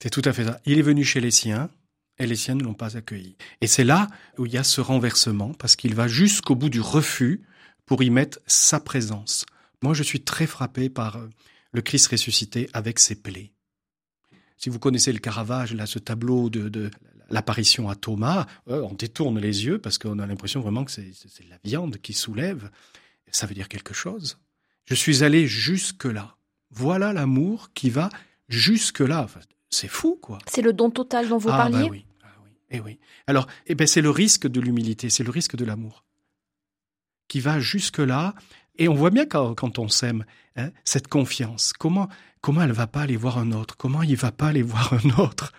[0.01, 0.59] C'est tout à fait ça.
[0.65, 1.69] Il est venu chez les siens
[2.17, 3.35] et les siens ne l'ont pas accueilli.
[3.61, 6.81] Et c'est là où il y a ce renversement parce qu'il va jusqu'au bout du
[6.81, 7.41] refus
[7.85, 9.45] pour y mettre sa présence.
[9.81, 11.29] Moi, je suis très frappé par euh,
[11.71, 13.51] le Christ ressuscité avec ses plaies.
[14.57, 16.89] Si vous connaissez le Caravage, là, ce tableau de,
[17.29, 21.11] l'apparition à Thomas, euh, on détourne les yeux parce qu'on a l'impression vraiment que c'est
[21.49, 22.69] la viande qui soulève.
[23.31, 24.39] Ça veut dire quelque chose.
[24.85, 26.37] Je suis allé jusque-là.
[26.71, 28.09] Voilà l'amour qui va
[28.47, 29.27] jusque-là.
[29.75, 30.39] C'est fou, quoi.
[30.47, 32.05] C'est le don total dont vous ah, parliez bah oui.
[32.23, 32.49] Ah oui.
[32.71, 32.99] Eh oui.
[33.27, 36.03] Alors, eh ben, c'est le risque de l'humilité, c'est le risque de l'amour
[37.27, 38.33] qui va jusque là.
[38.77, 40.25] Et on voit bien quand, quand on s'aime,
[40.57, 41.73] hein, cette confiance.
[41.73, 42.09] Comment,
[42.41, 43.77] comment elle va pas aller voir un autre?
[43.77, 45.53] Comment il va pas aller voir un autre?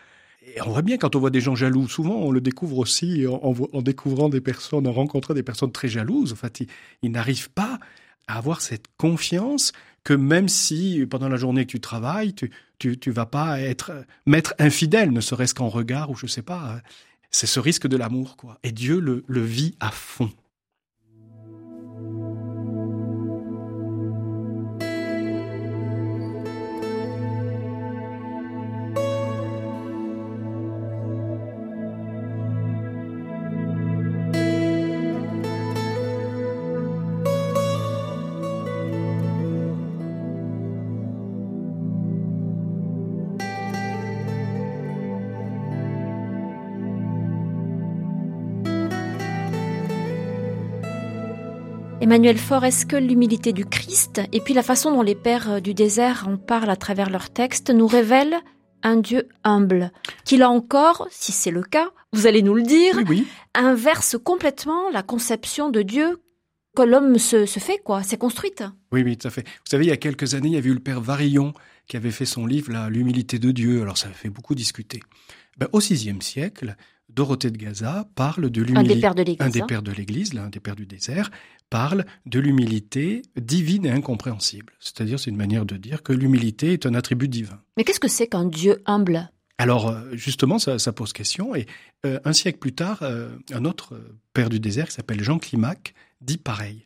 [0.55, 1.89] Et on voit bien quand on voit des gens jaloux.
[1.89, 5.89] Souvent, on le découvre aussi en, en, découvrant des personnes, en rencontrant des personnes très
[5.89, 6.33] jalouses.
[6.33, 6.63] En fait,
[7.03, 7.81] ils n'arrivent pas
[8.29, 9.73] à avoir cette confiance
[10.07, 14.55] que même si pendant la journée que tu travailles, tu tu, vas pas être maître
[14.59, 16.75] infidèle, ne serait-ce qu'en regard ou je sais pas.
[16.77, 16.81] Hein.
[17.31, 18.59] C'est ce risque de l'amour, quoi.
[18.63, 20.31] Et Dieu le, le vit à fond.
[52.07, 55.61] Emmanuel Faure, est-ce que l'humilité du Christ et puis la façon dont les pères euh,
[55.61, 58.37] du désert en parlent à travers leurs textes nous révèlent
[58.85, 59.91] un Dieu humble,
[60.25, 62.97] qui là encore, si c'est le cas, vous allez nous le dire,
[63.55, 66.23] inverse complètement la conception de Dieu
[66.77, 68.63] que l'homme se, fait, quoi, s'est construite.
[68.93, 69.43] Oui, oui, tout à fait.
[69.43, 71.55] Vous savez, il y a quelques années, il y avait eu le père Varillon
[71.89, 73.83] qui avait fait son livre, L'humilité de Dieu.
[73.83, 75.01] Alors, ça a fait beaucoup discuter.
[75.59, 76.77] Ben, au VIe siècle,
[77.09, 78.93] Dorothée de Gaza parle de l'humilité.
[78.93, 79.47] Un des pères de l'Église.
[79.47, 81.31] Un des pères de l'Église, l'un des pères du désert,
[81.71, 84.73] parle de l'humilité divine et incompréhensible.
[84.81, 87.61] C'est-à-dire, c'est une manière de dire que l'humilité est un attribut divin.
[87.77, 89.31] Mais qu'est-ce que c'est qu'un Dieu humble?
[89.59, 91.55] Alors euh, justement, ça, pose question.
[91.55, 91.67] Et
[92.05, 93.99] euh, un siècle plus tard, euh, un autre
[94.35, 96.86] père du désert qui s'appelle Jean Climac dit pareil.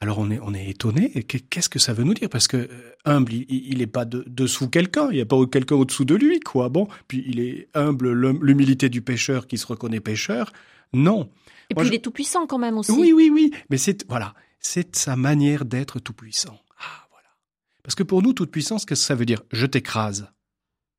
[0.00, 1.10] Alors on est, on est étonné.
[1.24, 2.28] Qu'est-ce que ça veut nous dire?
[2.28, 2.68] Parce que
[3.04, 5.08] humble, il n'est pas de, dessous quelqu'un.
[5.10, 6.68] Il n'y a pas quelqu'un au-dessous de lui, quoi.
[6.68, 10.52] Bon, puis il est humble, l'humilité du pécheur qui se reconnaît pécheur.
[10.92, 11.30] Non.
[11.70, 12.92] Et puis il est tout puissant quand même aussi.
[12.92, 13.52] Oui, oui, oui.
[13.70, 16.60] Mais c'est voilà, c'est sa manière d'être tout puissant.
[16.78, 17.28] Ah voilà.
[17.82, 19.42] Parce que pour nous, toute puissance, qu'est-ce que ça veut dire?
[19.50, 20.30] Je t'écrase.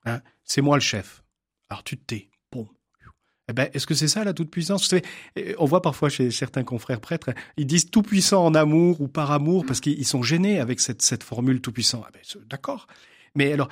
[0.06, 0.22] Hein?
[0.44, 1.24] C'est moi le chef.
[1.70, 2.27] Alors tu te tais.
[3.50, 4.94] Eh ben, est-ce que c'est ça la toute puissance
[5.36, 9.08] eh, On voit parfois chez certains confrères prêtres, ils disent tout puissant en amour ou
[9.08, 12.04] par amour parce qu'ils sont gênés avec cette, cette formule tout puissant.
[12.06, 12.88] Ah ben, d'accord.
[13.36, 13.70] Mais alors,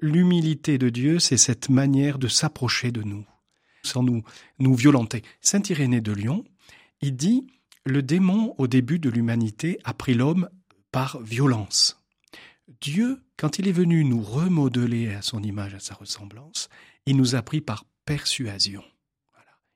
[0.00, 3.24] l'humilité de Dieu, c'est cette manière de s'approcher de nous
[3.86, 4.22] sans nous,
[4.58, 5.22] nous violenter.
[5.40, 6.44] Saint Irénée de Lyon,
[7.00, 7.46] il dit
[7.84, 10.48] Le démon, au début de l'humanité, a pris l'homme
[10.90, 12.02] par violence.
[12.80, 16.68] Dieu, quand il est venu nous remodeler à son image, à sa ressemblance,
[17.06, 18.82] il nous a pris par persuasion.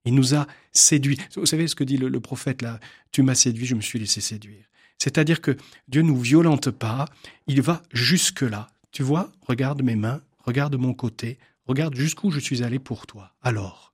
[0.08, 1.18] Il nous a séduit.
[1.36, 2.80] Vous savez ce que dit le, le prophète là?
[3.12, 4.64] Tu m'as séduit, je me suis laissé séduire.
[4.96, 5.54] C'est-à-dire que
[5.86, 7.04] Dieu nous violente pas,
[7.46, 8.70] il va jusque-là.
[8.90, 13.34] Tu vois, regarde mes mains, regarde mon côté, regarde jusqu'où je suis allé pour toi.
[13.42, 13.92] Alors,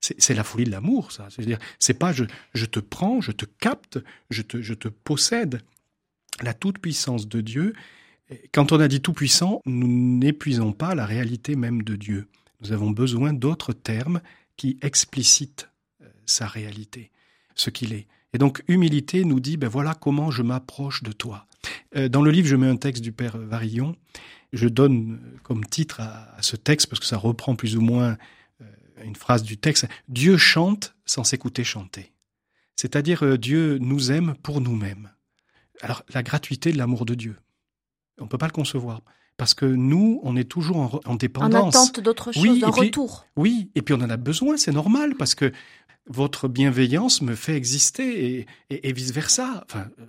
[0.00, 1.28] c'est la folie de l'amour, ça.
[1.28, 3.98] C'est-à-dire, c'est pas je, je, te prends, je te capte,
[4.30, 5.60] je te, je te possède.
[6.40, 7.74] La toute-puissance de Dieu,
[8.52, 12.28] quand on a dit tout-puissant, nous n'épuisons pas la réalité même de Dieu.
[12.62, 14.22] Nous avons besoin d'autres termes
[14.58, 15.70] qui explicitent
[16.02, 17.10] euh, sa réalité,
[17.54, 18.06] ce qu'il est.
[18.34, 21.46] Et donc, humilité nous dit, ben voilà comment je m'approche de toi.
[21.96, 23.96] Euh, dans le livre, je mets un texte du Père Varillon.
[24.52, 28.18] Je donne comme titre à, ce texte, parce que ça reprend plus ou moins
[29.04, 32.12] une phrase du texte, Dieu chante sans s'écouter chanter.
[32.76, 35.10] C'est-à-dire euh, Dieu nous aime pour nous-mêmes.
[35.80, 37.36] Alors la gratuité de l'amour de Dieu,
[38.18, 39.02] on ne peut pas le concevoir.
[39.38, 41.76] Parce que nous, on est toujours en, dépendance.
[41.76, 43.24] En attente d'autre chose, d'un retour.
[43.36, 45.52] Oui, et puis on en a besoin, c'est normal, parce que
[46.08, 49.64] votre bienveillance me fait exister et, et, vice-versa.
[49.64, 50.04] Enfin, euh,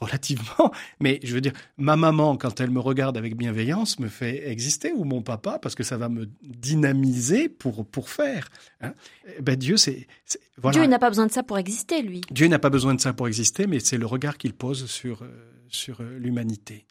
[0.00, 4.50] relativement, mais je veux dire, ma maman, quand elle me regarde avec bienveillance, me fait
[4.50, 8.48] exister, ou mon papa, parce que ça va me dynamiser pour, pour faire.
[8.80, 8.94] Hein.
[9.38, 10.08] Eh ben Dieu, c'est...
[10.56, 10.80] Voilà.
[10.80, 12.22] Dieu n'a pas besoin de ça pour exister, lui.
[12.32, 15.22] Dieu n'a pas besoin de ça pour exister, mais c'est le regard qu'il pose sur,
[15.22, 15.28] euh,
[15.68, 16.84] sur euh, l'humanité.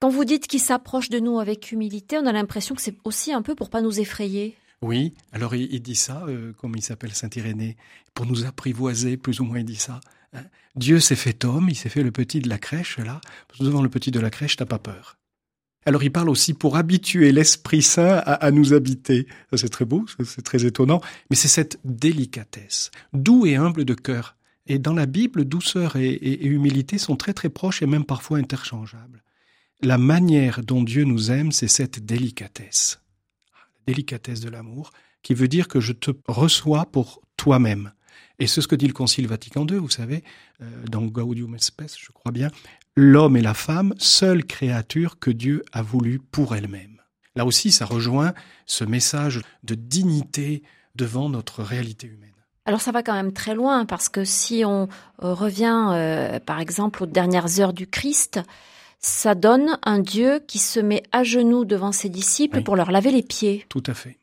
[0.00, 3.32] Quand vous dites qu'il s'approche de nous avec humilité, on a l'impression que c'est aussi
[3.32, 4.56] un peu pour pas nous effrayer.
[4.82, 7.76] Oui, alors il, dit ça, euh, comme il s'appelle Saint Irénée,
[8.12, 10.00] pour nous apprivoiser, plus ou moins il dit ça.
[10.34, 10.44] Hein.
[10.76, 13.20] Dieu s'est fait homme, il s'est fait le petit de la crèche, là.
[13.60, 15.16] Devant le petit de la crèche, t'as pas peur.
[15.86, 19.26] Alors il parle aussi pour habituer l'Esprit Saint à, nous habiter.
[19.54, 24.36] C'est très beau, c'est très étonnant, mais c'est cette délicatesse, doux et humble de cœur.
[24.66, 28.38] Et dans la Bible, douceur et, et, humilité sont très très proches et même parfois
[28.38, 29.22] interchangeables.
[29.84, 33.02] La manière dont Dieu nous aime, c'est cette délicatesse.
[33.52, 34.92] La délicatesse de l'amour,
[35.22, 37.92] qui veut dire que je te reçois pour toi-même.
[38.38, 40.24] Et c'est ce que dit le Concile Vatican II, vous savez,
[40.62, 42.50] euh, dans Gaudium et Spes, je crois bien,
[42.96, 47.02] l'homme et la femme, seule créature que Dieu a voulu pour elle-même.
[47.36, 48.32] Là aussi, ça rejoint
[48.64, 50.62] ce message de dignité
[50.94, 52.30] devant notre réalité humaine.
[52.64, 54.88] Alors ça va quand même très loin parce que si on
[55.22, 58.40] euh, revient euh, par exemple aux dernières heures du Christ,
[59.04, 63.10] ça donne un Dieu qui se met à genoux devant ses disciples pour leur laver
[63.10, 63.66] les pieds.
[63.68, 64.18] Tout à fait.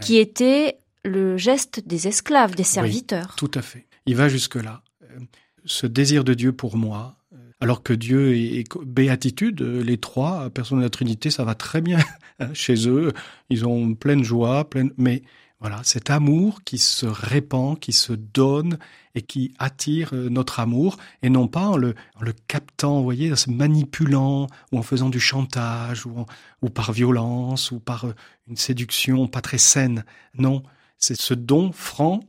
[0.00, 3.34] Qui était le geste des esclaves, des serviteurs.
[3.36, 3.86] tout à fait.
[4.06, 4.82] Il va jusque-là.
[5.02, 5.18] Euh,
[5.64, 7.16] ce désir de Dieu pour moi,
[7.60, 11.98] alors que Dieu est, béatitude, les trois personnes de la Trinité, ça va très bien
[12.54, 13.12] chez eux.
[13.50, 15.22] Ils ont pleine joie, pleine, mais
[15.62, 18.78] voilà, cet amour qui se répand, qui se donne
[19.14, 23.30] et qui attire euh, notre amour, et non pas en le, le captant, vous voyez,
[23.30, 26.26] en se manipulant, ou en faisant du chantage, ou,
[26.62, 28.14] ou par violence, ou par euh,
[28.48, 30.04] une séduction pas très saine.
[30.36, 30.64] Non,
[30.98, 32.24] c'est ce don franc,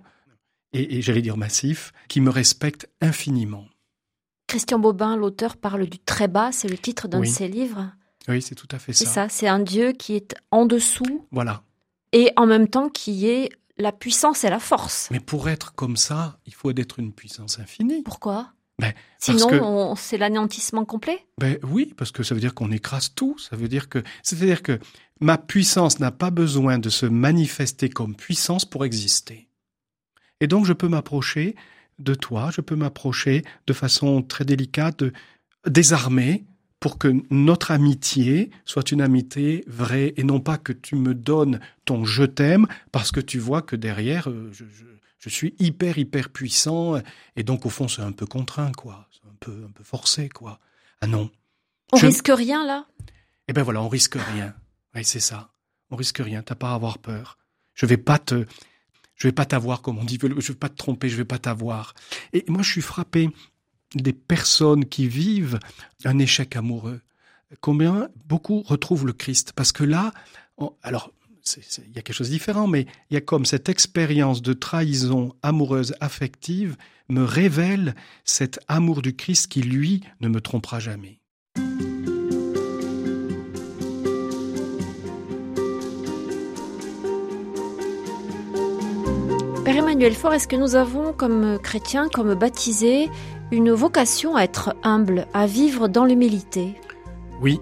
[0.72, 3.66] et, j'allais dire massif, qui me respecte infiniment.
[4.46, 7.94] Christian Bobin, l'auteur, parle du très bas, c'est le titre d'un de ses livres.
[8.28, 9.06] Oui, c'est tout à fait ça.
[9.06, 11.26] C'est ça, c'est un Dieu qui est en dessous.
[11.32, 11.64] Voilà
[12.14, 15.10] et en même temps qui est la puissance et la force.
[15.12, 18.04] Mais pour être comme ça, il faut être une puissance infinie.
[18.04, 18.54] Pourquoi?
[18.80, 21.26] Ben, Sinon, c'est l'anéantissement complet?
[21.40, 23.38] Ben, Oui, parce que ça veut dire qu'on écrase tout.
[23.38, 24.80] Ça veut dire que, c'est-à-dire que
[25.20, 29.48] ma puissance n'a pas besoin de se manifester comme puissance pour exister.
[30.40, 31.56] Et donc, je peux m'approcher
[32.00, 35.14] de toi, je peux m'approcher de façon très délicate, de,
[35.68, 36.46] désarmée,
[36.84, 41.62] pour que notre amitié soit une amitié vraie et non pas que tu me donnes
[41.86, 47.02] ton je t'aime parce que tu vois que derrière euh, je, suis hyper hyper puissant
[47.38, 50.28] et donc au fond c'est un peu contraint quoi, c'est un peu un peu forcé
[50.28, 50.60] quoi.
[51.00, 51.32] Ah non.
[51.94, 52.86] On risque rien là?
[53.48, 54.54] Eh ben voilà, on risque rien.
[54.94, 55.52] Oui, c'est ça.
[55.90, 57.38] On risque rien, t'as pas à avoir peur.
[57.76, 58.46] Je vais pas te
[59.16, 61.40] je vais pas t'avoir comme on dit, je vais pas te tromper, je vais pas
[61.40, 61.94] t'avoir.
[62.34, 63.30] Et moi je suis frappé
[63.96, 65.60] des personnes qui vivent
[66.06, 67.02] un échec amoureux,
[67.62, 69.54] combien beaucoup retrouvent le Christ?
[69.56, 70.12] Parce que là,
[70.82, 71.12] alors,
[71.58, 74.54] il y a quelque chose de différent, mais il y a comme cette expérience de
[74.54, 76.78] trahison amoureuse, affective,
[77.10, 81.20] me révèle cet amour du Christ qui, lui, ne me trompera jamais.
[89.66, 93.10] Père Emmanuel Faure, est-ce que nous avons, comme chrétiens, comme baptisés,
[93.54, 96.74] une vocation à être humble, à vivre dans l'humilité.
[97.40, 97.60] Oui,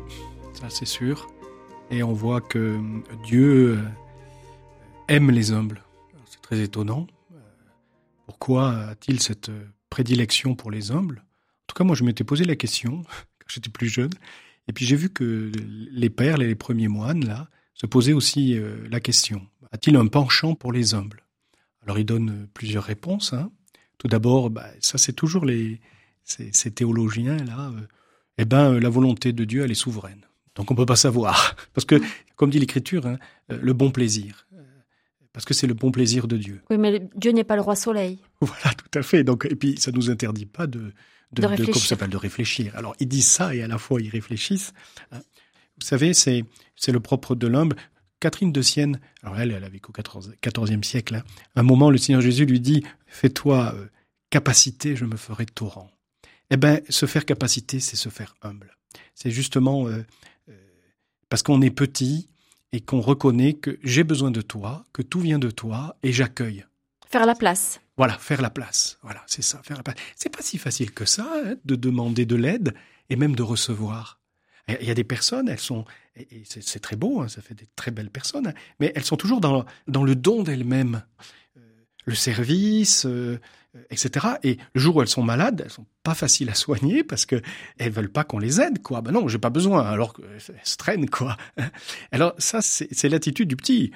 [0.53, 1.27] ça c'est sûr.
[1.89, 2.79] Et on voit que
[3.25, 3.83] Dieu euh,
[5.09, 5.83] aime les humbles.
[6.27, 7.07] C'est très étonnant.
[7.33, 7.39] Euh,
[8.25, 9.51] pourquoi a-t-il cette
[9.89, 11.17] prédilection pour les humbles?
[11.17, 13.01] En tout cas, moi, je m'étais posé la question
[13.39, 14.11] quand j'étais plus jeune.
[14.69, 15.51] Et puis j'ai vu que
[15.91, 19.45] les pères, les premiers moines, là, se posaient aussi euh, la question.
[19.73, 21.25] A-t-il un penchant pour les humbles?
[21.83, 23.33] Alors il donne plusieurs réponses.
[23.33, 23.51] Hein.
[24.01, 25.79] Tout d'abord, bah, ça c'est toujours les,
[26.23, 27.69] ces, théologiens-là.
[27.69, 27.81] Euh,
[28.39, 30.21] eh ben, la volonté de Dieu, elle est souveraine.
[30.55, 31.55] Donc on ne peut pas savoir.
[31.75, 32.01] Parce que,
[32.35, 33.19] comme dit l'Écriture, hein,
[33.51, 34.47] euh, le bon plaisir.
[34.53, 34.63] Euh,
[35.33, 36.63] parce que c'est le bon plaisir de Dieu.
[36.71, 38.17] Oui, mais Dieu n'est pas le roi soleil.
[38.41, 39.23] Voilà, tout à fait.
[39.23, 40.91] Donc, et puis, ça ne nous interdit pas de,
[41.31, 41.95] de, réfléchir.
[41.95, 42.75] de réfléchir.
[42.75, 44.73] Alors, ils disent ça et à la fois ils réfléchissent.
[45.11, 45.21] Hein.
[45.79, 46.43] Vous savez, c'est,
[46.75, 47.73] c'est le propre de l'homme.
[48.21, 51.15] Catherine de Sienne, alors elle, elle a vécu au XIVe siècle.
[51.15, 51.23] Hein.
[51.55, 53.87] un moment, le Seigneur Jésus lui dit Fais-toi euh,
[54.29, 55.91] capacité, je me ferai torrent.
[56.51, 58.77] Eh bien, se faire capacité, c'est se faire humble.
[59.15, 60.05] C'est justement euh,
[60.49, 60.53] euh,
[61.29, 62.29] parce qu'on est petit
[62.71, 66.65] et qu'on reconnaît que j'ai besoin de toi, que tout vient de toi et j'accueille.
[67.09, 67.81] Faire la place.
[67.97, 68.99] Voilà, faire la place.
[69.01, 69.97] Voilà, c'est ça, faire la place.
[70.15, 72.75] C'est pas si facile que ça hein, de demander de l'aide
[73.09, 74.20] et même de recevoir.
[74.79, 77.67] Il y a des personnes, elles sont, et c'est très beau, hein, ça fait des
[77.75, 81.03] très belles personnes, hein, mais elles sont toujours dans, dans le don d'elles-mêmes,
[81.57, 81.61] euh,
[82.05, 83.39] le service, euh,
[83.89, 84.27] etc.
[84.43, 87.41] Et le jour où elles sont malades, elles sont pas faciles à soigner parce que
[87.77, 89.01] elles veulent pas qu'on les aide, quoi.
[89.01, 91.37] Ben non, j'ai pas besoin, alors qu'elles se traînent, quoi.
[92.11, 93.91] Alors ça, c'est l'attitude du petit.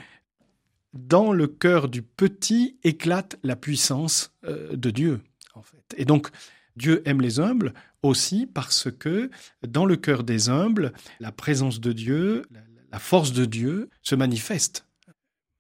[0.94, 5.22] Dans le cœur du petit éclate la puissance euh, de Dieu,
[5.54, 5.84] en fait.
[5.98, 6.30] Et donc,
[6.76, 9.30] Dieu aime les humbles aussi parce que
[9.68, 12.44] dans le cœur des humbles, la présence de Dieu,
[12.92, 14.86] la force de Dieu se manifeste.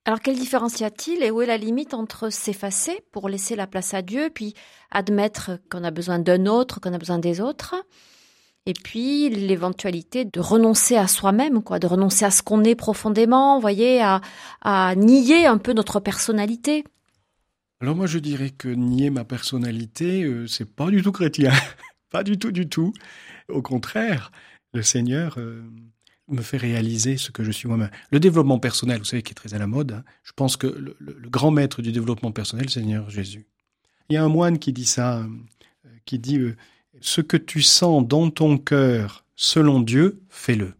[0.05, 3.65] Alors quelle différence y a-t-il et où est la limite entre s'effacer pour laisser la
[3.65, 4.53] place à Dieu, puis
[4.91, 7.75] admettre qu'on a besoin d'un autre, qu'on a besoin des autres,
[8.67, 13.59] et puis l'éventualité de renoncer à soi-même, quoi, de renoncer à ce qu'on est profondément,
[13.59, 14.21] voyez, à,
[14.61, 16.83] à nier un peu notre personnalité?
[17.85, 21.53] Alors moi je dirais que nier ma personnalité, euh, c'est pas du tout chrétien,
[22.09, 22.93] pas du tout du tout.
[23.47, 24.31] Au contraire,
[24.73, 25.61] le Seigneur euh,
[26.27, 27.91] me fait réaliser ce que je suis moi-même.
[28.09, 29.91] Le développement personnel, vous savez, qui est très à la mode.
[29.91, 30.95] Hein, je pense que le,
[31.29, 33.45] grand maître du développement personnel, le Seigneur Jésus.
[34.09, 35.27] Il y a un moine qui dit ça, euh,
[36.05, 36.39] qui dit
[37.01, 40.73] ce que tu sens dans ton cœur, selon Dieu, fais-le.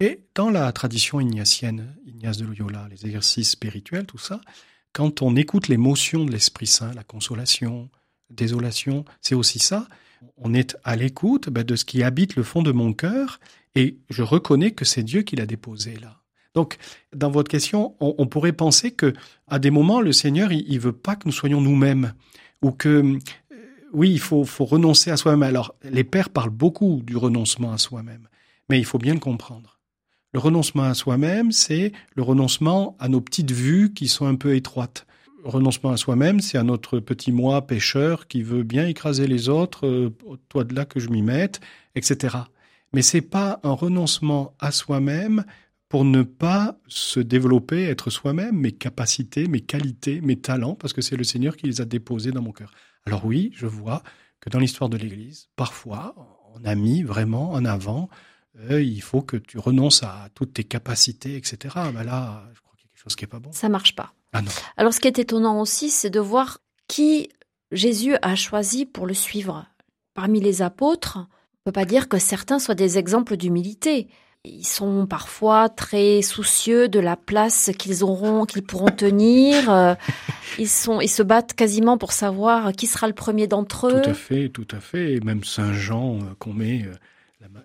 [0.00, 4.40] Et dans la tradition ignatienne, Ignace de Loyola, les exercices spirituels, tout ça,
[4.94, 7.90] quand on écoute l'émotion de l'Esprit Saint, la consolation,
[8.30, 9.86] désolation, c'est aussi ça.
[10.38, 13.40] On est à l'écoute ben, de ce qui habite le fond de mon cœur
[13.74, 16.20] et je reconnais que c'est Dieu qui l'a déposé là.
[16.54, 16.76] Donc,
[17.12, 19.12] dans votre question, on, pourrait penser que
[19.48, 22.14] à des moments, le Seigneur, il, il veut pas que nous soyons nous-mêmes
[22.62, 23.18] ou que euh,
[23.92, 25.42] oui, il faut, faut renoncer à soi-même.
[25.42, 28.28] Alors, les pères parlent beaucoup du renoncement à soi-même,
[28.68, 29.73] mais il faut bien le comprendre.
[30.34, 34.56] Le renoncement à soi-même, c'est le renoncement à nos petites vues qui sont un peu
[34.56, 35.06] étroites
[35.44, 39.86] renoncement à soi-même, c'est à notre petit moi pécheur qui veut bien écraser les autres,
[39.86, 40.16] euh,
[40.48, 41.60] toi de là que je m'y mette,
[41.94, 42.36] etc.
[42.92, 45.44] Mais c'est pas un renoncement à soi-même
[45.88, 51.02] pour ne pas se développer, être soi-même, mes capacités, mes qualités, mes talents, parce que
[51.02, 52.72] c'est le Seigneur qui les a déposés dans mon cœur.
[53.04, 54.02] Alors oui, je vois
[54.40, 56.14] que dans l'histoire de l'Église, parfois,
[56.54, 58.08] on a mis vraiment en avant,
[58.70, 61.74] il faut que tu renonces à toutes tes capacités, etc.
[61.92, 63.50] Ben là, je crois qu'il y a quelque chose qui n'est pas bon.
[63.52, 64.12] Ça marche pas.
[64.32, 64.50] Ah non.
[64.76, 67.28] Alors ce qui est étonnant aussi, c'est de voir qui
[67.72, 69.66] Jésus a choisi pour le suivre.
[70.14, 74.08] Parmi les apôtres, on ne peut pas dire que certains soient des exemples d'humilité.
[74.44, 79.70] Ils sont parfois très soucieux de la place qu'ils auront, qu'ils pourront tenir.
[79.70, 79.94] Euh,
[80.58, 84.02] ils sont, ils se battent quasiment pour savoir qui sera le premier d'entre eux.
[84.02, 85.14] Tout à fait, tout à fait.
[85.14, 86.92] Et même Saint Jean euh, qu'on met euh,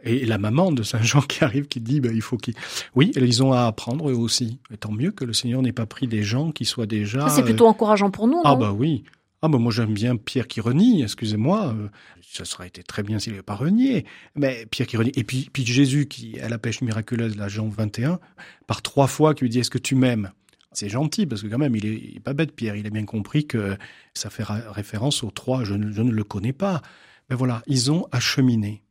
[0.04, 2.56] et la maman de Saint Jean qui arrive, qui dit, ben, il faut qu'ils...
[2.96, 4.60] Oui, ils ont à apprendre eux aussi.
[4.74, 7.30] Et tant mieux que le Seigneur n'ait pas pris des gens qui soient déjà...
[7.30, 9.04] c'est plutôt encourageant pour nous, Ah bah oui.
[9.42, 11.74] Ah bah moi j'aime bien Pierre qui renie, excusez-moi.
[11.74, 11.88] Euh,
[12.22, 14.06] ça serait été très bien s'il n'avait pas renié.
[14.36, 15.14] Mais Pierre qui renie.
[15.16, 18.20] Et puis, puis Jésus qui, à la pêche miraculeuse, la Jean 21,
[18.68, 20.32] par trois fois qui lui dit, est-ce que tu m'aimes?
[20.74, 22.76] C'est gentil parce que quand même, il est, pas bête, Pierre.
[22.76, 23.78] Il a bien compris que
[24.14, 25.64] ça fait référence aux trois.
[25.64, 26.82] Je ne, je ne le connais pas.
[27.30, 28.84] Mais voilà, ils ont acheminé.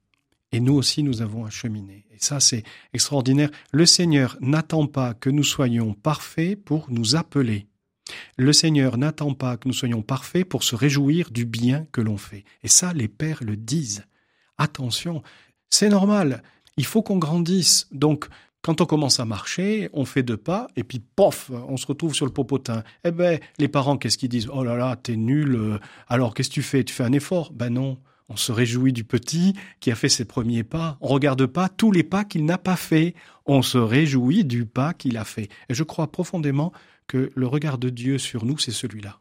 [0.52, 2.06] Et nous aussi, nous avons acheminé.
[2.10, 3.50] Et ça, c'est extraordinaire.
[3.70, 7.66] Le Seigneur n'attend pas que nous soyons parfaits pour nous appeler.
[8.38, 12.16] Le Seigneur n'attend pas que nous soyons parfaits pour se réjouir du bien que l'on
[12.16, 12.44] fait.
[12.62, 14.04] Et ça, les pères le disent.
[14.56, 15.22] Attention,
[15.68, 16.42] c'est normal.
[16.78, 17.86] Il faut qu'on grandisse.
[17.92, 18.26] Donc,
[18.62, 22.14] quand on commence à marcher, on fait deux pas, et puis pof, on se retrouve
[22.14, 22.82] sur le popotin.
[23.04, 24.48] Eh ben, les parents, qu'est-ce qu'ils disent?
[24.52, 25.54] Oh là là, t'es nul.
[25.54, 25.78] Euh,
[26.08, 26.84] alors, qu'est-ce que tu fais?
[26.84, 27.52] Tu fais un effort?
[27.52, 27.98] Ben non.
[28.28, 30.98] On se réjouit du petit qui a fait ses premiers pas.
[31.00, 33.14] On regarde pas tous les pas qu'il n'a pas fait.
[33.46, 35.48] On se réjouit du pas qu'il a fait.
[35.68, 36.72] Et je crois profondément
[37.06, 39.20] que le regard de Dieu sur nous, c'est celui-là.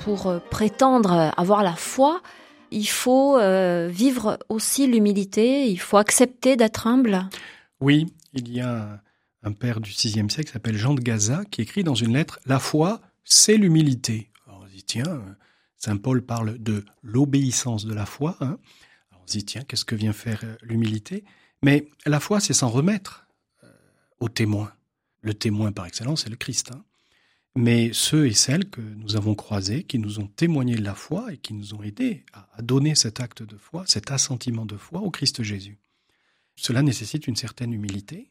[0.00, 2.22] Pour euh, prétendre avoir la foi,
[2.70, 7.28] il faut euh, vivre aussi l'humilité, il faut accepter d'être humble.
[7.80, 9.02] Oui, il y a
[9.42, 12.38] un père du VIe siècle qui s'appelle Jean de Gaza qui écrit dans une lettre
[12.46, 14.30] La foi, c'est l'humilité.
[14.46, 15.22] on se dit tiens,
[15.76, 18.36] Saint Paul parle de l'obéissance de la foi.
[18.40, 18.58] Hein.
[19.12, 21.24] on se dit tiens, qu'est-ce que vient faire euh, l'humilité?
[21.62, 23.26] Mais la foi, c'est s'en remettre
[24.18, 24.72] au témoin.
[25.20, 26.72] Le témoin par excellence, c'est le Christ.
[26.74, 26.82] Hein
[27.54, 31.32] mais ceux et celles que nous avons croisés, qui nous ont témoigné de la foi
[31.32, 35.00] et qui nous ont aidés à donner cet acte de foi, cet assentiment de foi
[35.00, 35.78] au Christ Jésus.
[36.56, 38.30] Cela nécessite une certaine humilité.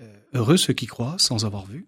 [0.00, 1.86] Euh, heureux ceux qui croient sans avoir vu.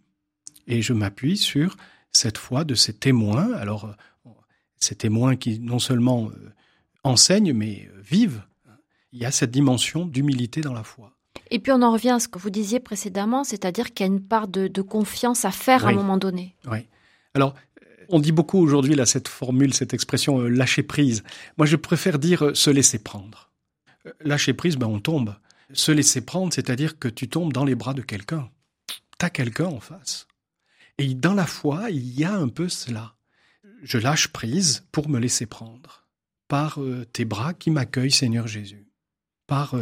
[0.67, 1.77] Et je m'appuie sur
[2.13, 3.53] cette foi de ces témoins.
[3.55, 4.31] Alors, euh,
[4.79, 6.53] ces témoins qui non seulement euh,
[7.03, 8.43] enseignent, mais vivent.
[9.13, 11.14] Il y a cette dimension d'humilité dans la foi.
[11.51, 14.13] Et puis on en revient à ce que vous disiez précédemment, c'est-à-dire qu'il y a
[14.13, 16.57] une part de, confiance à faire à un moment donné.
[16.71, 16.79] Oui.
[17.35, 17.55] Alors,
[18.09, 21.23] on dit beaucoup aujourd'hui là cette formule, cette expression euh, lâcher prise.
[21.57, 23.51] Moi, je préfère dire euh, se laisser prendre.
[24.07, 25.35] Euh, lâcher prise, ben on tombe.
[25.73, 28.51] Se laisser prendre, c'est-à-dire que tu tombes dans les bras de quelqu'un.
[29.19, 30.27] Tu as quelqu'un en face.
[30.99, 33.15] Et dans la foi, il y a un peu cela.
[33.83, 36.07] Je lâche prise pour me laisser prendre
[36.47, 36.79] par
[37.13, 38.87] tes bras qui m'accueillent, Seigneur Jésus.
[39.47, 39.75] Par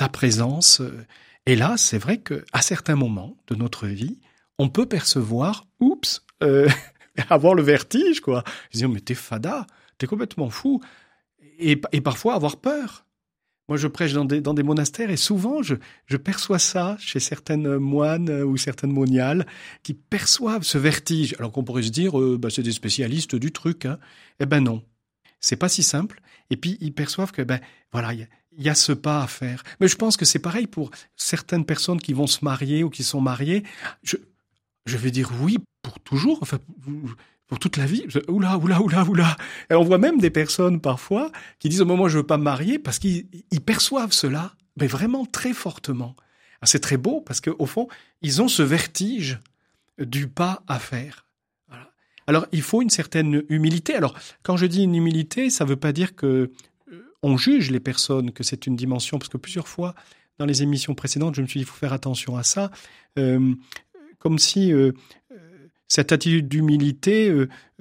[0.00, 0.80] ta présence.
[0.80, 1.04] Euh,
[1.44, 4.18] et là, c'est vrai que à certains moments de notre vie,
[4.58, 6.68] on peut percevoir, oups, euh,
[7.28, 8.42] avoir le vertige, quoi.
[8.72, 9.66] Dire, mais t'es fada,
[9.98, 10.80] t'es complètement fou.
[11.58, 13.04] Et, parfois avoir peur.
[13.68, 15.74] Moi, je prêche dans des, dans des monastères et souvent, je,
[16.06, 19.46] je perçois ça chez certaines moines ou certaines moniales
[19.82, 21.36] qui perçoivent ce vertige.
[21.38, 23.84] Alors qu'on pourrait se dire, euh, bah, c'est des spécialistes du truc.
[23.84, 23.98] Hein.
[24.40, 24.82] Eh ben non,
[25.40, 26.22] c'est pas si simple.
[26.48, 27.60] Et puis ils perçoivent que ben
[27.92, 28.26] voilà, il
[28.56, 29.62] il y a ce pas à faire.
[29.80, 33.04] Mais je pense que c'est pareil pour certaines personnes qui vont se marier ou qui
[33.04, 33.62] sont mariées.
[34.02, 34.16] Je,
[34.86, 36.58] je vais dire oui pour toujours, enfin,
[37.46, 38.06] pour toute la vie.
[38.28, 39.36] Oula, oula, oula, oula.
[39.70, 42.78] Et on voit même des personnes parfois qui disent, moi, je veux pas me marier
[42.78, 43.26] parce qu'ils
[43.64, 46.14] perçoivent cela, mais vraiment très fortement.
[46.62, 47.88] Ah, c'est très beau parce qu'au fond,
[48.22, 49.38] ils ont ce vertige
[49.98, 51.26] du pas à faire.
[52.26, 53.94] Alors, il faut une certaine humilité.
[53.96, 56.52] Alors, quand je dis une humilité, ça ne veut pas dire que
[57.22, 59.94] on juge les personnes, que c'est une dimension, parce que plusieurs fois,
[60.38, 62.70] dans les émissions précédentes, je me suis dit, il faut faire attention à ça.
[63.18, 63.54] Euh,
[64.18, 64.92] comme si euh,
[65.88, 67.34] cette attitude d'humilité,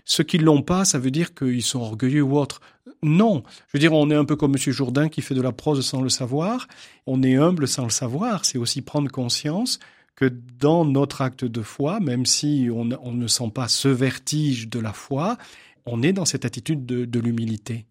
[0.04, 2.62] ceux qui l'ont pas, ça veut dire qu'ils sont orgueilleux ou autre.
[3.02, 4.74] Non, je veux dire, on est un peu comme M.
[4.74, 6.68] Jourdain qui fait de la prose sans le savoir.
[7.06, 8.44] On est humble sans le savoir.
[8.46, 9.80] C'est aussi prendre conscience
[10.16, 10.26] que
[10.60, 14.92] dans notre acte de foi, même si on, ne sent pas ce vertige de la
[14.92, 15.38] foi,
[15.86, 17.86] on est dans cette attitude de, l'humilité.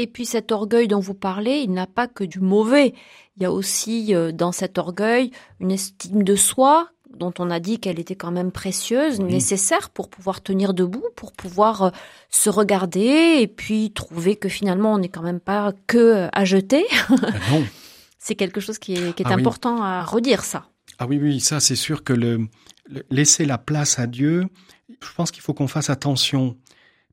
[0.00, 2.94] Et puis cet orgueil dont vous parlez, il n'a pas que du mauvais.
[3.36, 5.30] Il y a aussi euh, dans cet orgueil
[5.60, 10.08] une estime de soi dont on a dit qu'elle était quand même précieuse, nécessaire pour
[10.08, 11.90] pouvoir tenir debout, pour pouvoir euh,
[12.30, 16.46] se regarder et puis trouver que finalement on n'est quand même pas que euh, à
[16.46, 16.86] jeter.
[17.50, 17.66] non.
[18.18, 20.64] C'est quelque chose qui est, ah important à redire, ça.
[20.98, 22.48] Ah oui, oui, ça c'est sûr que le,
[23.10, 24.46] laisser la place à Dieu,
[24.88, 26.56] je pense qu'il faut qu'on fasse attention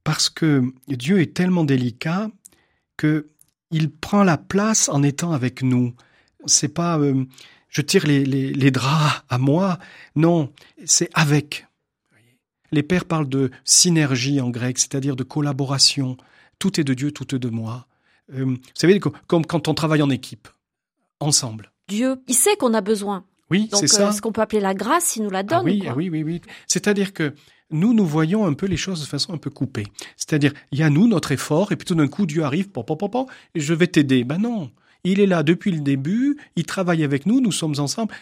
[0.06, 2.30] parce que Dieu est tellement délicat
[2.98, 3.30] que
[3.72, 5.93] il prend la place en étant avec nous.
[6.45, 7.26] C'est pas euh,
[7.70, 9.78] je tire les, les, draps à moi,
[10.16, 10.52] non,
[10.86, 11.68] c'est avec.
[12.72, 16.18] Les pères parlent de synergie en grec, c'est-à-dire de collaboration.
[16.60, 17.88] Tout est de Dieu, tout est de moi.
[18.34, 20.48] Euh, vous savez, comme quand on travaille en équipe,
[21.20, 21.72] ensemble.
[21.88, 23.26] Dieu, il sait qu'on a besoin.
[23.50, 24.10] Oui, c'est ça.
[24.10, 25.60] Euh, ce qu'on peut appeler la grâce, il nous la donne.
[25.60, 26.41] Ah oui, oui, oui, oui.
[26.68, 27.34] C'est-à-dire que
[27.72, 29.88] nous, nous voyons un peu les choses de façon un peu coupée.
[30.15, 32.88] C'est-à-dire, il y a nous, notre effort, et puis tout d'un coup, Dieu arrive, pop,
[32.88, 34.24] pop, pop, et je vais t'aider.
[34.24, 34.72] Ben non.
[35.03, 38.13] Il est là depuis le début, il travaille avec nous, nous sommes ensemble.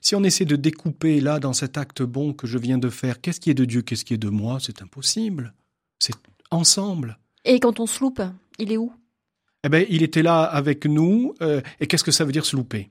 [0.00, 3.20] Si on essaie de découper là, dans cet acte bon que je viens de faire,
[3.20, 5.52] qu'est-ce qui est de Dieu, qu'est-ce qui est de moi, c'est impossible.
[5.98, 6.16] C'est
[6.50, 7.18] ensemble.
[7.44, 8.22] Et quand on se loupe,
[8.58, 8.92] il est où?
[9.64, 12.56] Eh ben, il était là avec nous, euh, et qu'est-ce que ça veut dire se
[12.56, 12.88] louper?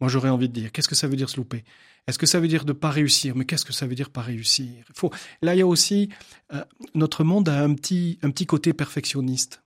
[0.00, 1.64] Moi, j'aurais envie de dire, qu'est-ce que ça veut dire se louper?
[2.06, 3.34] Est-ce que ça veut dire de pas réussir?
[3.36, 4.84] Mais qu'est-ce que ça veut dire pas réussir?
[4.94, 5.10] Faut...
[5.42, 6.08] Là, il y a aussi
[6.54, 9.62] euh, notre monde a un petit un petit côté perfectionniste.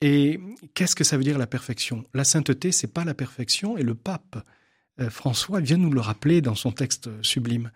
[0.00, 0.40] Et
[0.74, 2.04] qu'est-ce que ça veut dire la perfection?
[2.14, 3.76] La sainteté, c'est pas la perfection.
[3.76, 4.42] Et le pape
[5.00, 7.70] euh, François vient nous le rappeler dans son texte sublime.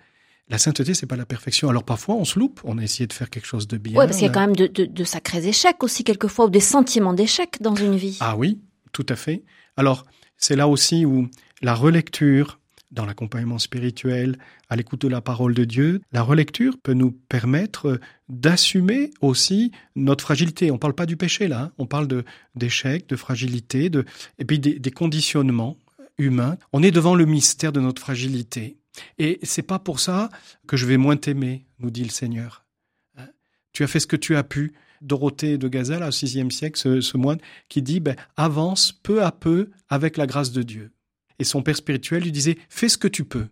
[0.49, 1.69] La sainteté, c'est pas la perfection.
[1.69, 3.99] Alors parfois, on se loupe, on a essayé de faire quelque chose de bien.
[3.99, 6.51] Oui, parce qu'il y a quand même de, de, de sacrés échecs aussi, quelquefois, ou
[6.51, 8.19] des sentiments d'échec dans une vie.
[8.21, 8.61] Ah oui,
[8.93, 9.45] tout à fait.
[9.77, 10.05] Alors,
[10.37, 11.29] c'est là aussi où
[11.65, 12.61] la relecture
[12.91, 14.37] dans l'accompagnement spirituel,
[14.69, 17.99] à l'écoute de la parole de Dieu, la relecture peut nous permettre
[18.29, 20.71] d'assumer aussi notre fragilité.
[20.71, 21.73] On ne parle pas du péché là, hein.
[21.79, 22.23] on parle de
[22.55, 23.91] d'échec, de fragilité,
[24.39, 25.77] et puis des, conditionnements
[26.19, 26.57] humains.
[26.73, 28.77] On est devant le mystère de notre fragilité.
[29.19, 30.29] Et c'est pas pour ça
[30.69, 32.65] que je vais moins t'aimer, nous dit le Seigneur.
[33.17, 33.27] Hein.
[33.73, 34.75] Tu as fait ce que tu as pu.
[35.01, 37.39] Dorothée de Gazelle, au VIe siècle, ce, moine,
[37.69, 40.94] qui dit ben, avance peu à peu avec la grâce de Dieu.
[41.39, 43.47] Et son père spirituel lui disait Fais ce que tu peux.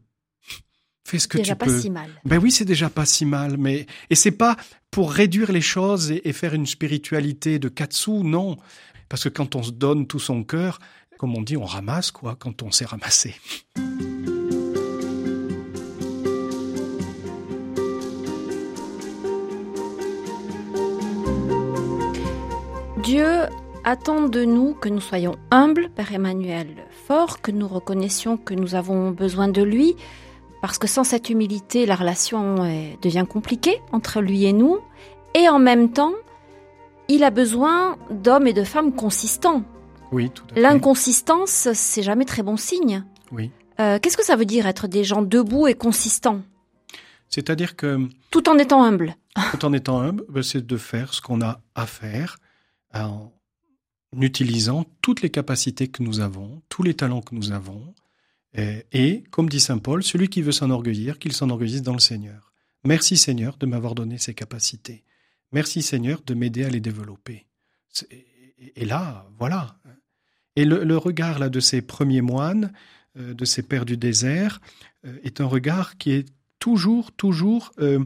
[1.05, 2.11] Fais ce que déjà tu pas si mal.
[2.24, 4.57] Ben oui, c'est déjà pas si mal, mais et c'est pas
[4.91, 8.57] pour réduire les choses et, faire une spiritualité de katsu, non,
[9.09, 10.78] parce que quand on se donne tout son cœur,
[11.18, 13.35] comme on dit, on ramasse quoi, quand on sait ramasser.
[23.03, 23.47] Dieu
[23.85, 26.68] attend de nous que nous soyons humbles, Père Emmanuel,
[27.07, 29.97] fort, que nous reconnaissions que nous avons besoin de lui,
[30.61, 32.57] parce que sans cette humilité, la relation
[33.03, 34.78] devient compliquée entre lui et nous,
[35.35, 36.12] et en même temps,
[37.09, 39.64] il a besoin d'hommes et de femmes consistants.
[40.12, 40.61] Oui, tout à fait.
[40.61, 43.05] L'inconsistance, c'est jamais très bon signe.
[43.33, 43.51] Oui.
[43.80, 46.43] Euh, qu'est-ce que ça veut dire être des gens debout et consistants?
[47.28, 48.09] C'est-à-dire que...
[48.30, 49.16] Tout en étant humble.
[49.51, 52.37] Tout en étant humble, ben, c'est de faire ce qu'on a à faire
[52.95, 53.33] en
[54.21, 57.95] utilisant toutes les capacités que nous avons, tous les talents que nous avons.
[58.55, 62.53] Et, comme dit Saint Paul, celui qui veut s'enorgueillir, qu'il s'enorgueillisse dans le Seigneur.
[62.85, 65.05] Merci Seigneur de m'avoir donné ces capacités.
[65.53, 67.47] Merci Seigneur de m'aider à les développer.
[68.77, 69.77] Et là, voilà.
[70.57, 72.73] Et le, regard là de ces premiers moines,
[73.19, 74.61] euh, de ces pères du désert,
[75.07, 78.05] euh, est un regard qui est toujours, toujours euh,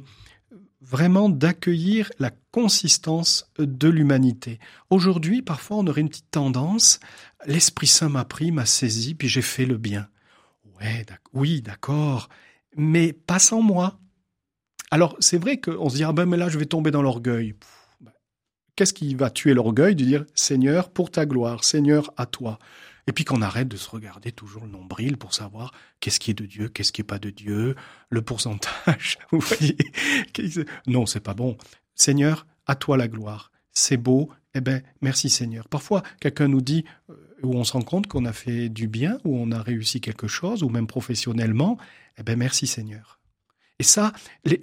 [0.89, 4.61] vraiment d'accueillir la consistance de l'humanité.
[4.91, 7.01] Aujourd'hui, parfois, on aurait une petite tendance,
[7.45, 10.09] l'Esprit Saint m'a pris, m'a saisi, puis j'ai fait le bien.
[11.33, 12.29] Oui, d'accord,
[12.77, 13.99] mais pas sans moi.
[14.91, 17.55] Alors, c'est vrai qu'on se dit, ah ben, là, je vais tomber dans l'orgueil.
[18.01, 18.13] Ben,
[18.77, 22.59] qu'est-ce qui va tuer l'orgueil de dire, Seigneur, pour ta gloire, Seigneur, à toi
[23.07, 26.35] Et puis qu'on arrête de se regarder toujours le nombril pour savoir qu'est-ce qui est
[26.35, 27.77] de Dieu, qu'est-ce qui est pas de Dieu,
[28.11, 29.19] le pourcentage.
[29.31, 29.77] Vous voyez
[30.87, 31.57] Non, c'est pas bon.
[31.95, 33.53] Seigneur, à toi la gloire.
[33.73, 34.31] C'est beau.
[34.55, 35.69] Eh ben, merci Seigneur.
[35.69, 39.19] Parfois, quelqu'un nous dit euh, où on se rend compte qu'on a fait du bien,
[39.25, 41.79] où on a réussi quelque chose, ou même professionnellement.
[42.19, 43.21] Eh ben, merci Seigneur.
[43.79, 44.13] Et ça,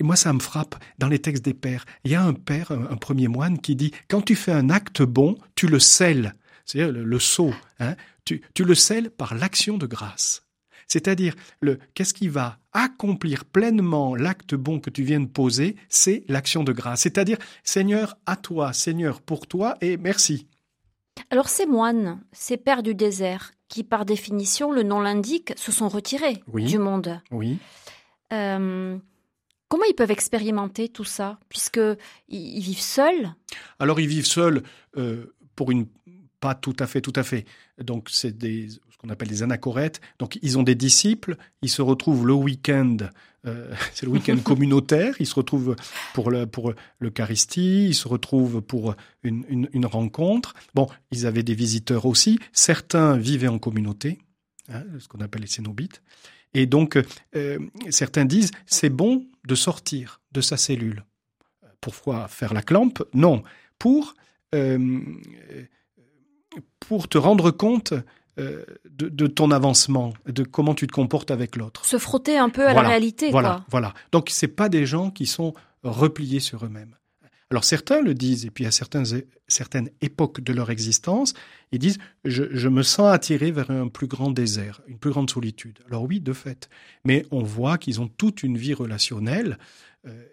[0.02, 1.86] moi, ça me frappe dans les textes des pères.
[2.04, 5.04] Il y a un père, un, premier moine, qui dit quand tu fais un acte
[5.04, 6.36] bon, tu le scelles.
[6.66, 7.54] C'est-à-dire le, le sceau.
[7.80, 7.96] Hein,
[8.26, 10.44] tu, tu le scelles par l'action de grâce.
[10.88, 16.24] C'est-à-dire, le qu'est-ce qui va accomplir pleinement l'acte bon que tu viens de poser, c'est
[16.28, 17.02] l'action de grâce.
[17.02, 20.48] C'est-à-dire, Seigneur, à toi, Seigneur, pour toi, et merci.
[21.30, 25.90] Alors ces moines, ces pères du désert, qui par définition, le nom l'indique, se sont
[25.90, 27.22] retirés du monde.
[27.32, 27.58] Oui.
[28.32, 28.98] Euh,
[29.68, 31.82] comment ils peuvent expérimenter tout ça, puisque
[32.28, 33.34] ils, vivent seuls?
[33.80, 34.64] Alors ils vivent seuls
[34.98, 35.88] euh, pour une
[36.44, 37.46] pas tout à fait, tout à fait.
[37.82, 38.68] Donc c'est des
[38.98, 40.02] qu'on appelle des anachorètes.
[40.20, 42.98] Donc ils ont des disciples, ils se retrouvent le week-end,
[43.46, 45.78] euh, c'est le week-end communautaire, ils se retrouvent
[46.14, 50.54] pour le pour l'Eucharistie, ils se retrouvent pour une, une, une, rencontre.
[50.76, 52.40] Bon, ils avaient des visiteurs aussi.
[52.52, 54.20] Certains vivaient en communauté,
[54.68, 56.02] hein, ce qu'on appelle les cénobites.
[56.54, 57.02] Et donc
[57.38, 61.06] euh, certains disent c'est bon de sortir de sa cellule.
[61.80, 63.02] Pourquoi faire la clampe?
[63.14, 63.44] Non,
[63.80, 64.16] pour
[64.54, 65.00] euh,
[66.80, 67.94] pour te rendre compte
[68.40, 71.86] euh, de, ton avancement, de comment tu te comportes avec l'autre.
[71.86, 73.30] Se frotter un peu à la réalité.
[73.30, 73.66] Voilà, quoi.
[73.70, 73.94] voilà.
[74.12, 76.96] Donc c'est pas des gens qui sont repliés sur eux-mêmes.
[77.52, 79.06] Alors certains le disent, et puis à certaines,
[79.48, 81.36] certaines époques de leur existence,
[81.72, 85.30] ils disent je, je, me sens attiré vers un plus grand désert, une plus grande
[85.30, 85.78] solitude.
[85.88, 86.70] Alors oui, de fait,
[87.06, 89.60] mais on voit qu'ils ont toute une vie relationnelle.
[90.08, 90.24] Euh,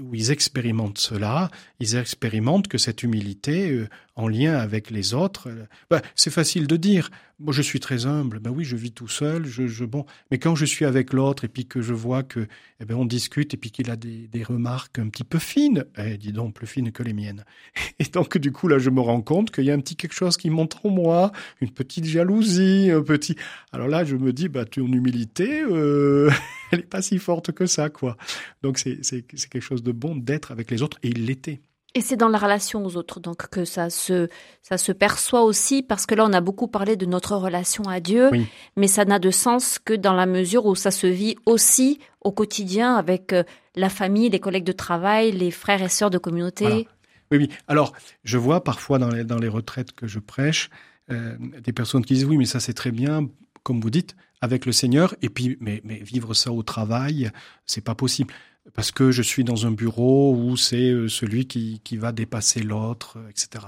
[0.00, 5.48] où ils expérimentent cela, ils expérimentent que cette humilité euh, en lien avec les autres,
[5.48, 8.92] euh, bah, c'est facile de dire, moi je suis très humble, ben oui je vis
[8.92, 11.94] tout seul, je, je bon, mais quand je suis avec l'autre et puis que je
[11.94, 12.46] vois que
[12.80, 15.84] eh ben on discute et puis qu'il a des, des, remarques un petit peu fines,
[15.96, 17.44] eh, dis donc plus fines que les miennes,
[17.98, 20.14] et donc du coup là je me rends compte qu'il y a un petit quelque
[20.14, 23.36] chose qui monte en moi, une petite jalousie, un petit,
[23.72, 26.30] alors là je me dis bah ton humilité, euh...
[26.72, 28.16] elle est pas si forte que ça quoi,
[28.62, 31.60] donc c'est quelque chose de bon d'être avec les autres et il l'était.
[31.94, 34.28] Et c'est dans la relation aux autres donc que ça se
[34.62, 38.00] ça se perçoit aussi parce que là on a beaucoup parlé de notre relation à
[38.00, 38.46] Dieu, oui.
[38.76, 42.32] mais ça n'a de sens que dans la mesure où ça se vit aussi au
[42.32, 43.44] quotidien avec euh,
[43.76, 46.64] la famille, les collègues de travail, les frères et sœurs de communauté.
[46.64, 46.82] Voilà.
[47.30, 47.48] Oui, oui.
[47.68, 47.92] Alors
[48.24, 50.70] je vois parfois dans les dans les retraites que je prêche
[51.10, 53.28] euh, des personnes qui disent oui mais ça c'est très bien
[53.64, 57.30] comme vous dites avec le Seigneur et puis mais vivre ça au travail
[57.64, 58.34] c'est pas possible
[58.74, 62.62] parce que je suis dans un bureau où c'est euh, celui qui, qui va dépasser
[62.62, 63.66] l'autre, euh, etc.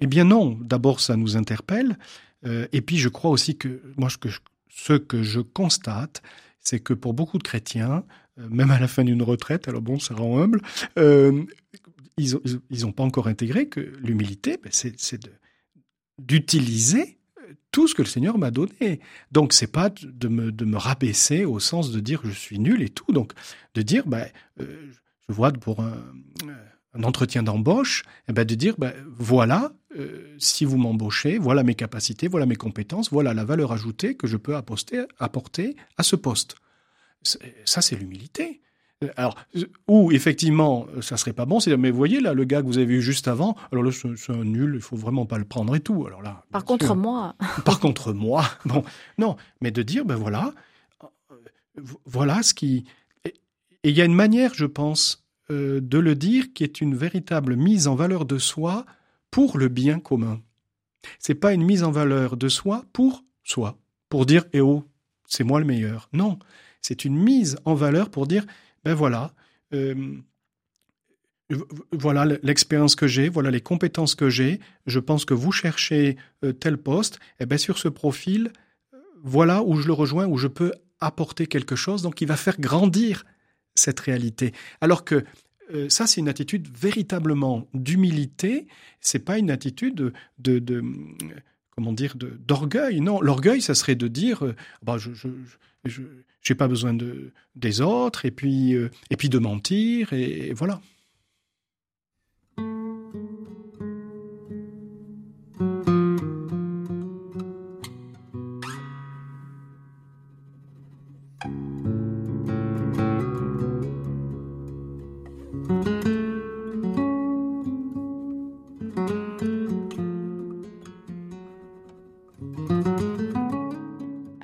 [0.00, 1.98] Eh bien non, d'abord ça nous interpelle,
[2.44, 6.22] euh, et puis je crois aussi que moi ce que je, constate,
[6.60, 8.04] c'est que pour beaucoup de chrétiens,
[8.36, 10.60] même à la fin d'une retraite, alors bon, ça rend humble,
[12.16, 15.30] ils n'ont pas encore intégré que l'humilité, ben c'est
[16.18, 17.18] d'utiliser
[17.74, 19.00] tout ce que le Seigneur m'a donné.
[19.32, 22.82] Donc c'est pas de me, de me rabaisser au sens de dire je suis nul
[22.82, 23.10] et tout.
[23.12, 23.32] Donc
[23.74, 24.28] de dire ben
[24.60, 24.92] euh,
[25.28, 26.00] je vois pour un,
[26.92, 31.74] un entretien d'embauche, eh ben de dire ben voilà euh, si vous m'embauchez, voilà mes
[31.74, 36.14] capacités, voilà mes compétences, voilà la valeur ajoutée que je peux apporter, apporter à ce
[36.14, 36.54] poste.
[37.64, 38.60] Ça c'est l'humilité.
[39.16, 39.36] Alors,
[39.88, 42.78] où effectivement, ça serait pas bon, c'est mais vous voyez là, le gars que vous
[42.78, 45.74] avez vu juste avant, alors là, c'est un nul, il faut vraiment pas le prendre
[45.74, 46.06] et tout.
[46.06, 47.34] Alors là, par contre sûr, moi,
[47.64, 48.84] par contre moi, bon,
[49.18, 50.52] non, mais de dire ben voilà,
[52.06, 52.84] voilà ce qui,
[53.84, 56.94] et il y a une manière, je pense, euh, de le dire qui est une
[56.96, 58.86] véritable mise en valeur de soi
[59.30, 60.40] pour le bien commun.
[61.18, 63.76] C'est pas une mise en valeur de soi pour soi,
[64.08, 64.84] pour dire eh oh,
[65.26, 66.08] c'est moi le meilleur.
[66.14, 66.38] Non,
[66.80, 68.46] c'est une mise en valeur pour dire
[68.84, 69.32] ben voilà,
[69.72, 70.16] euh,
[71.92, 74.60] voilà l'expérience que j'ai, voilà les compétences que j'ai.
[74.86, 78.52] Je pense que vous cherchez euh, tel poste, et eh ben sur ce profil,
[79.22, 82.58] voilà où je le rejoins, où je peux apporter quelque chose, donc il va faire
[82.60, 83.24] grandir
[83.74, 84.52] cette réalité.
[84.80, 85.24] Alors que
[85.72, 88.66] euh, ça, c'est une attitude véritablement d'humilité.
[89.00, 90.82] C'est pas une attitude de, de, de
[91.74, 93.00] comment dire d'orgueil.
[93.00, 95.10] Non, l'orgueil, ça serait de dire, euh, bah, je,
[95.84, 100.80] je, pas besoin de des autres et puis euh, et puis de mentir et voilà.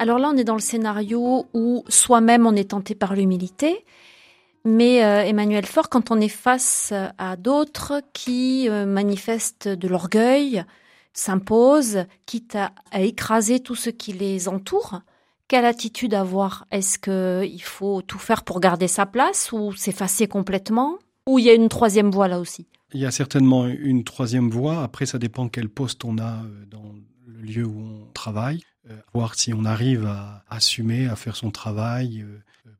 [0.00, 3.84] Alors là, on est dans le scénario où soi-même on est tenté par l'humilité,
[4.64, 10.64] mais euh, Emmanuel Faure, quand on est face à d'autres qui euh, manifestent de l'orgueil,
[11.12, 15.02] s'imposent, quitte à, écraser tout ce qui les entoure,
[15.48, 16.64] quelle attitude avoir?
[16.70, 20.98] Est-ce qu'il faut tout faire pour garder sa place ou s'effacer complètement?
[21.28, 22.66] Ou il y a une troisième voie là aussi?
[22.94, 24.82] Il y a certainement une troisième voie.
[24.82, 26.94] Après, ça dépend quel poste on a euh, dans
[27.26, 28.62] le lieu où on travaille.
[29.12, 32.24] Voir si on arrive à assumer, à faire son travail,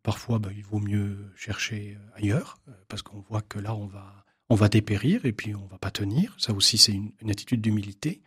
[0.03, 4.25] Parfois, ben, il vaut mieux chercher ailleurs, euh, parce qu'on voit que là, on va,
[4.49, 6.35] on va dépérir et puis on va pas tenir.
[6.39, 8.23] Ça aussi, c'est une, attitude d'humilité.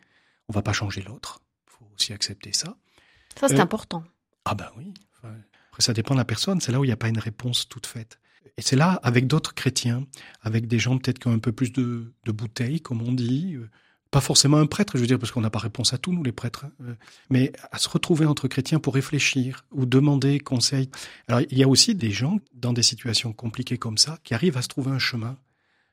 [0.49, 1.41] On va pas changer l'autre.
[1.67, 2.77] Il faut aussi accepter ça.
[3.39, 4.03] Ça, c'est euh, important.
[4.45, 4.93] Ah ben oui.
[5.23, 6.61] après, ça dépend de la personne.
[6.61, 8.19] C'est là où il n'y a pas une réponse toute faite.
[8.57, 10.05] Et c'est là, avec d'autres chrétiens,
[10.41, 13.55] avec des gens peut-être qui ont un peu plus de, de bouteilles, comme on dit,
[13.55, 13.67] euh,
[14.13, 16.23] pas forcément un prêtre, je veux dire, parce qu'on n'a pas réponse à tout, nous
[16.23, 16.93] les prêtres, hein, euh,
[17.31, 20.91] mais à se retrouver entre chrétiens pour réfléchir ou demander conseil.
[21.27, 24.55] Alors il y a aussi des gens dans des situations compliquées comme ça qui arrivent
[24.55, 25.35] à se trouver un chemin,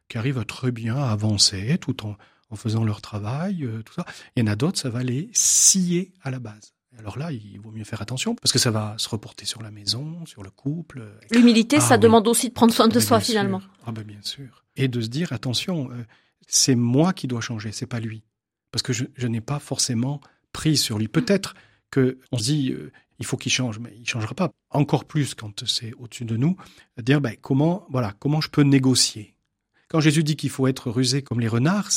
[0.08, 2.14] qui arrivent à très bien avancer tout en,
[2.50, 4.04] en faisant leur travail, euh, tout ça.
[4.36, 6.74] Il y en a d'autres, ça va les scier à la base.
[6.98, 9.70] Alors là, il vaut mieux faire attention parce que ça va se reporter sur la
[9.70, 11.02] maison, sur le couple.
[11.30, 13.62] L'humilité, ah ça demande aussi de prendre soin de soi finalement.
[13.86, 14.66] Ah ben bien sûr.
[14.76, 16.04] Et de se dire attention, euh,
[16.46, 18.22] c'est moi qui dois changer, c'est pas lui.
[18.72, 20.20] Parce que je, n'ai pas forcément
[20.52, 21.08] pris sur lui.
[21.08, 21.54] Peut-être
[21.90, 24.50] que on se dit euh, il faut qu'il change, mais il changera pas.
[24.70, 26.56] Encore plus quand c'est au-dessus de nous,
[26.98, 29.34] dire ben, comment voilà comment je peux négocier?
[29.88, 31.90] Quand Jésus dit qu'il faut être rusé comme les renards,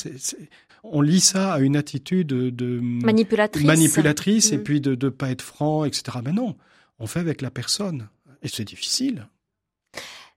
[0.83, 4.63] on lit ça à une attitude de manipulatrice, manipulatrice et mm.
[4.63, 6.17] puis de ne pas être franc, etc.
[6.25, 6.55] Mais non,
[6.97, 8.09] on fait avec la personne
[8.41, 9.27] et c'est difficile.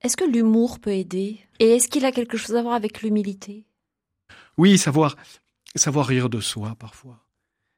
[0.03, 1.41] Est-ce que l'humour peut aider?
[1.59, 3.65] Et est-ce qu'il a quelque chose à voir avec l'humilité?
[4.59, 5.17] Oui, savoir,
[5.75, 7.21] savoir rire de soi parfois.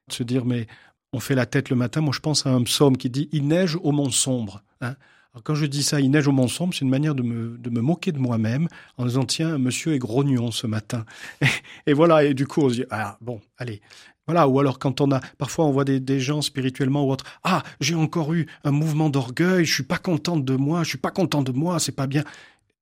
[0.09, 0.67] Se dire, mais
[1.13, 2.01] on fait la tête le matin.
[2.01, 4.63] Moi, je pense à un psaume qui dit Il neige au mont sombre.
[4.81, 4.95] Hein.
[5.43, 7.69] quand je dis ça, il neige au mont sombre, c'est une manière de me, de
[7.69, 8.67] me moquer de moi-même
[8.97, 11.05] en disant Tiens, monsieur est grognon ce matin.
[11.87, 13.81] Et, voilà, et du coup, on se dit Ah, bon, allez.
[14.25, 17.25] Voilà, ou alors quand on a, parfois on voit des, des gens spirituellement ou autres,
[17.43, 20.99] ah, j'ai encore eu un mouvement d'orgueil, je suis pas contente de moi, je suis
[20.99, 22.23] pas content de moi, c'est pas bien.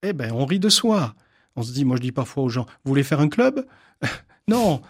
[0.03, 1.15] Eh ben, on rit de soi.
[1.57, 3.67] On se dit, moi je dis parfois aux gens, vous voulez faire un club?
[4.49, 4.81] Non.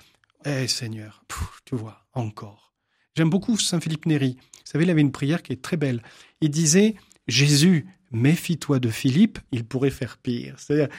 [0.46, 1.24] Eh Seigneur,
[1.66, 2.76] tu vois, encore.
[3.16, 4.38] J'aime beaucoup Saint Philippe Néri.
[4.40, 6.04] Vous savez, il avait une prière qui est très belle.
[6.42, 6.94] Il disait,
[7.28, 10.54] Jésus, méfie-toi de Philippe, il pourrait faire pire.
[10.60, 10.90] C'est-à-dire,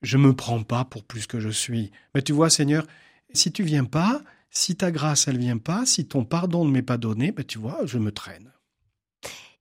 [0.00, 1.90] je me prends pas pour plus que je suis.
[2.14, 2.86] Mais tu vois, Seigneur,
[3.34, 6.80] si tu viens pas, si ta grâce elle vient pas, si ton pardon ne m'est
[6.80, 8.52] pas donné, ben tu vois, je me traîne.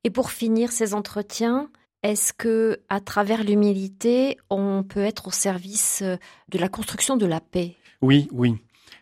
[0.06, 1.70] Et pour finir ces entretiens,
[2.04, 6.04] est-ce que, à travers l'humilité, on peut être au service
[6.50, 7.76] de la construction de la paix?
[8.02, 8.56] Oui, oui.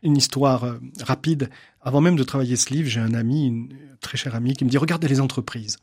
[0.04, 1.50] Une histoire euh, rapide.
[1.82, 3.70] Avant même de travailler ce livre, j'ai un ami, une
[4.02, 5.78] très cher ami, qui me dit Regardez les entreprises.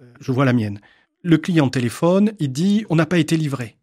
[0.00, 0.80] Euh, je vois la mienne.
[1.22, 3.76] Le client téléphone, il dit On n'a pas été livré.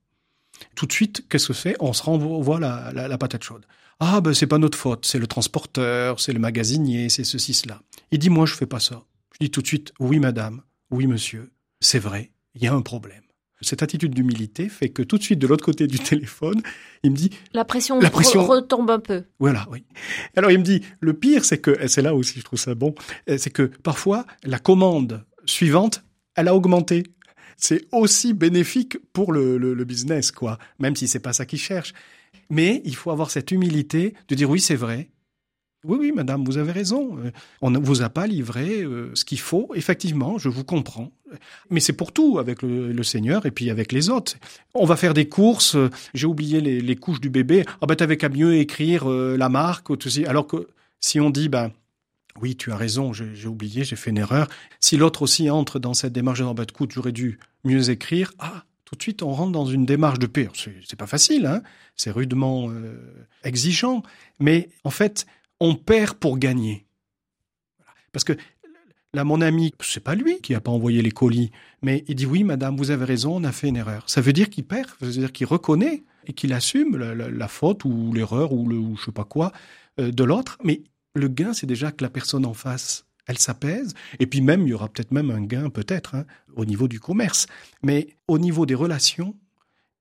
[0.75, 1.75] Tout de suite, qu'est-ce que c'est?
[1.79, 3.65] On se renvoie la, la, patate chaude.
[3.99, 7.81] Ah, ben c'est pas notre faute, c'est le transporteur, c'est le magasinier, c'est ceci, cela.
[8.11, 9.03] Il dit Moi, je fais pas ça.
[9.33, 10.61] Je dis tout de suite Oui, madame,
[10.91, 13.23] oui, monsieur, c'est vrai, il y a un problème
[13.63, 16.61] cette attitude d'humilité fait que tout de suite, de l'autre côté du téléphone,
[17.03, 17.31] il me dit...
[17.53, 18.45] La pression, la pression...
[18.45, 19.23] retombe un peu.
[19.39, 19.85] Voilà, oui.
[20.35, 22.75] Alors il me dit, le pire, c'est que, et c'est là aussi je trouve ça
[22.75, 22.93] bon,
[23.27, 26.03] c'est que parfois, la commande suivante,
[26.35, 27.03] elle a augmenté.
[27.57, 31.93] C'est aussi bénéfique pour le, le, business, quoi, même si c'est pas ça qu'il cherche.
[32.49, 35.09] Mais il faut avoir cette humilité de dire oui, c'est vrai,
[35.85, 37.17] oui, oui, madame, vous avez raison.
[37.17, 37.31] Euh,
[37.61, 39.69] on ne vous a pas livré euh, ce qu'il faut.
[39.75, 41.11] Effectivement, je vous comprends.
[41.69, 44.35] Mais c'est pour tout avec le, Seigneur et puis avec les autres.
[44.73, 45.75] On va faire des courses.
[45.75, 47.65] Euh, j'ai oublié les, couches du bébé.
[47.81, 50.09] Ah ben t'avais qu'à mieux écrire la marque ou tout.
[50.25, 50.67] Alors que
[51.01, 51.71] si on dit ben
[52.41, 54.47] oui, tu as raison, j'ai oublié, j'ai fait une erreur.
[54.79, 58.31] Si l'autre aussi entre dans cette démarche de ben, écoute, j'aurais dû mieux écrire.
[58.39, 60.49] Ah, tout de suite, on rentre dans une démarche de paix.
[60.53, 61.61] C'est pas facile, hein
[61.95, 62.71] c'est rudement
[63.43, 64.01] exigeant.
[64.39, 65.25] Mais en fait,
[65.63, 66.85] on perd pour gagner.
[68.11, 68.33] Parce que
[69.13, 71.51] là, mon ami, c'est pas lui qui a pas envoyé les colis,
[71.81, 74.03] mais il dit oui, madame, vous avez raison, on a fait une erreur.
[74.07, 77.85] Ça veut dire qu'il perd, ça veut dire qu'il reconnaît et qu'il assume la, faute
[77.85, 79.53] ou l'erreur ou le ou je sais pas quoi
[80.01, 80.57] euh, de l'autre.
[80.65, 80.83] Mais
[81.15, 83.93] le gain, c'est déjà que la personne en face, elle s'apaise.
[84.19, 86.25] Et puis même, il y aura peut-être même un gain, peut-être, hein,
[86.57, 87.47] au niveau du commerce.
[87.83, 89.33] Mais au niveau des relations,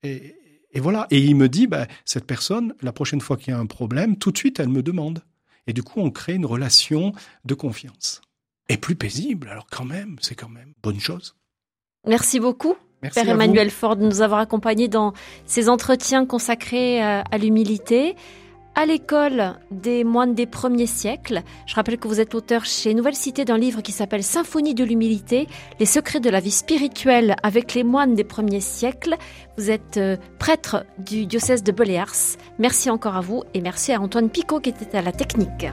[0.02, 0.34] et,
[0.74, 1.06] voilà.
[1.12, 4.16] Et il me dit, bah, cette personne, la prochaine fois qu'il y a un problème,
[4.16, 5.22] tout de suite, elle me demande.
[5.66, 7.12] Et du coup, on crée une relation
[7.44, 8.20] de confiance.
[8.68, 11.36] Et plus paisible, alors quand même, c'est quand même bonne chose.
[12.06, 12.74] Merci beaucoup.
[13.14, 15.12] Père Emmanuel Ford, de nous avoir accompagnés dans
[15.44, 18.14] ces entretiens consacrés euh, à l'humilité.
[18.74, 21.42] À l'école des moines des premiers siècles.
[21.66, 24.84] Je rappelle que vous êtes auteur chez Nouvelle Cité d'un livre qui s'appelle Symphonie de
[24.84, 25.46] l'humilité,
[25.78, 29.16] les secrets de la vie spirituelle avec les moines des premiers siècles.
[29.58, 32.36] Vous êtes euh, prêtre du diocèse de Beléars.
[32.58, 35.66] Merci encore à vous et merci à Antoine Picot qui était à la technique.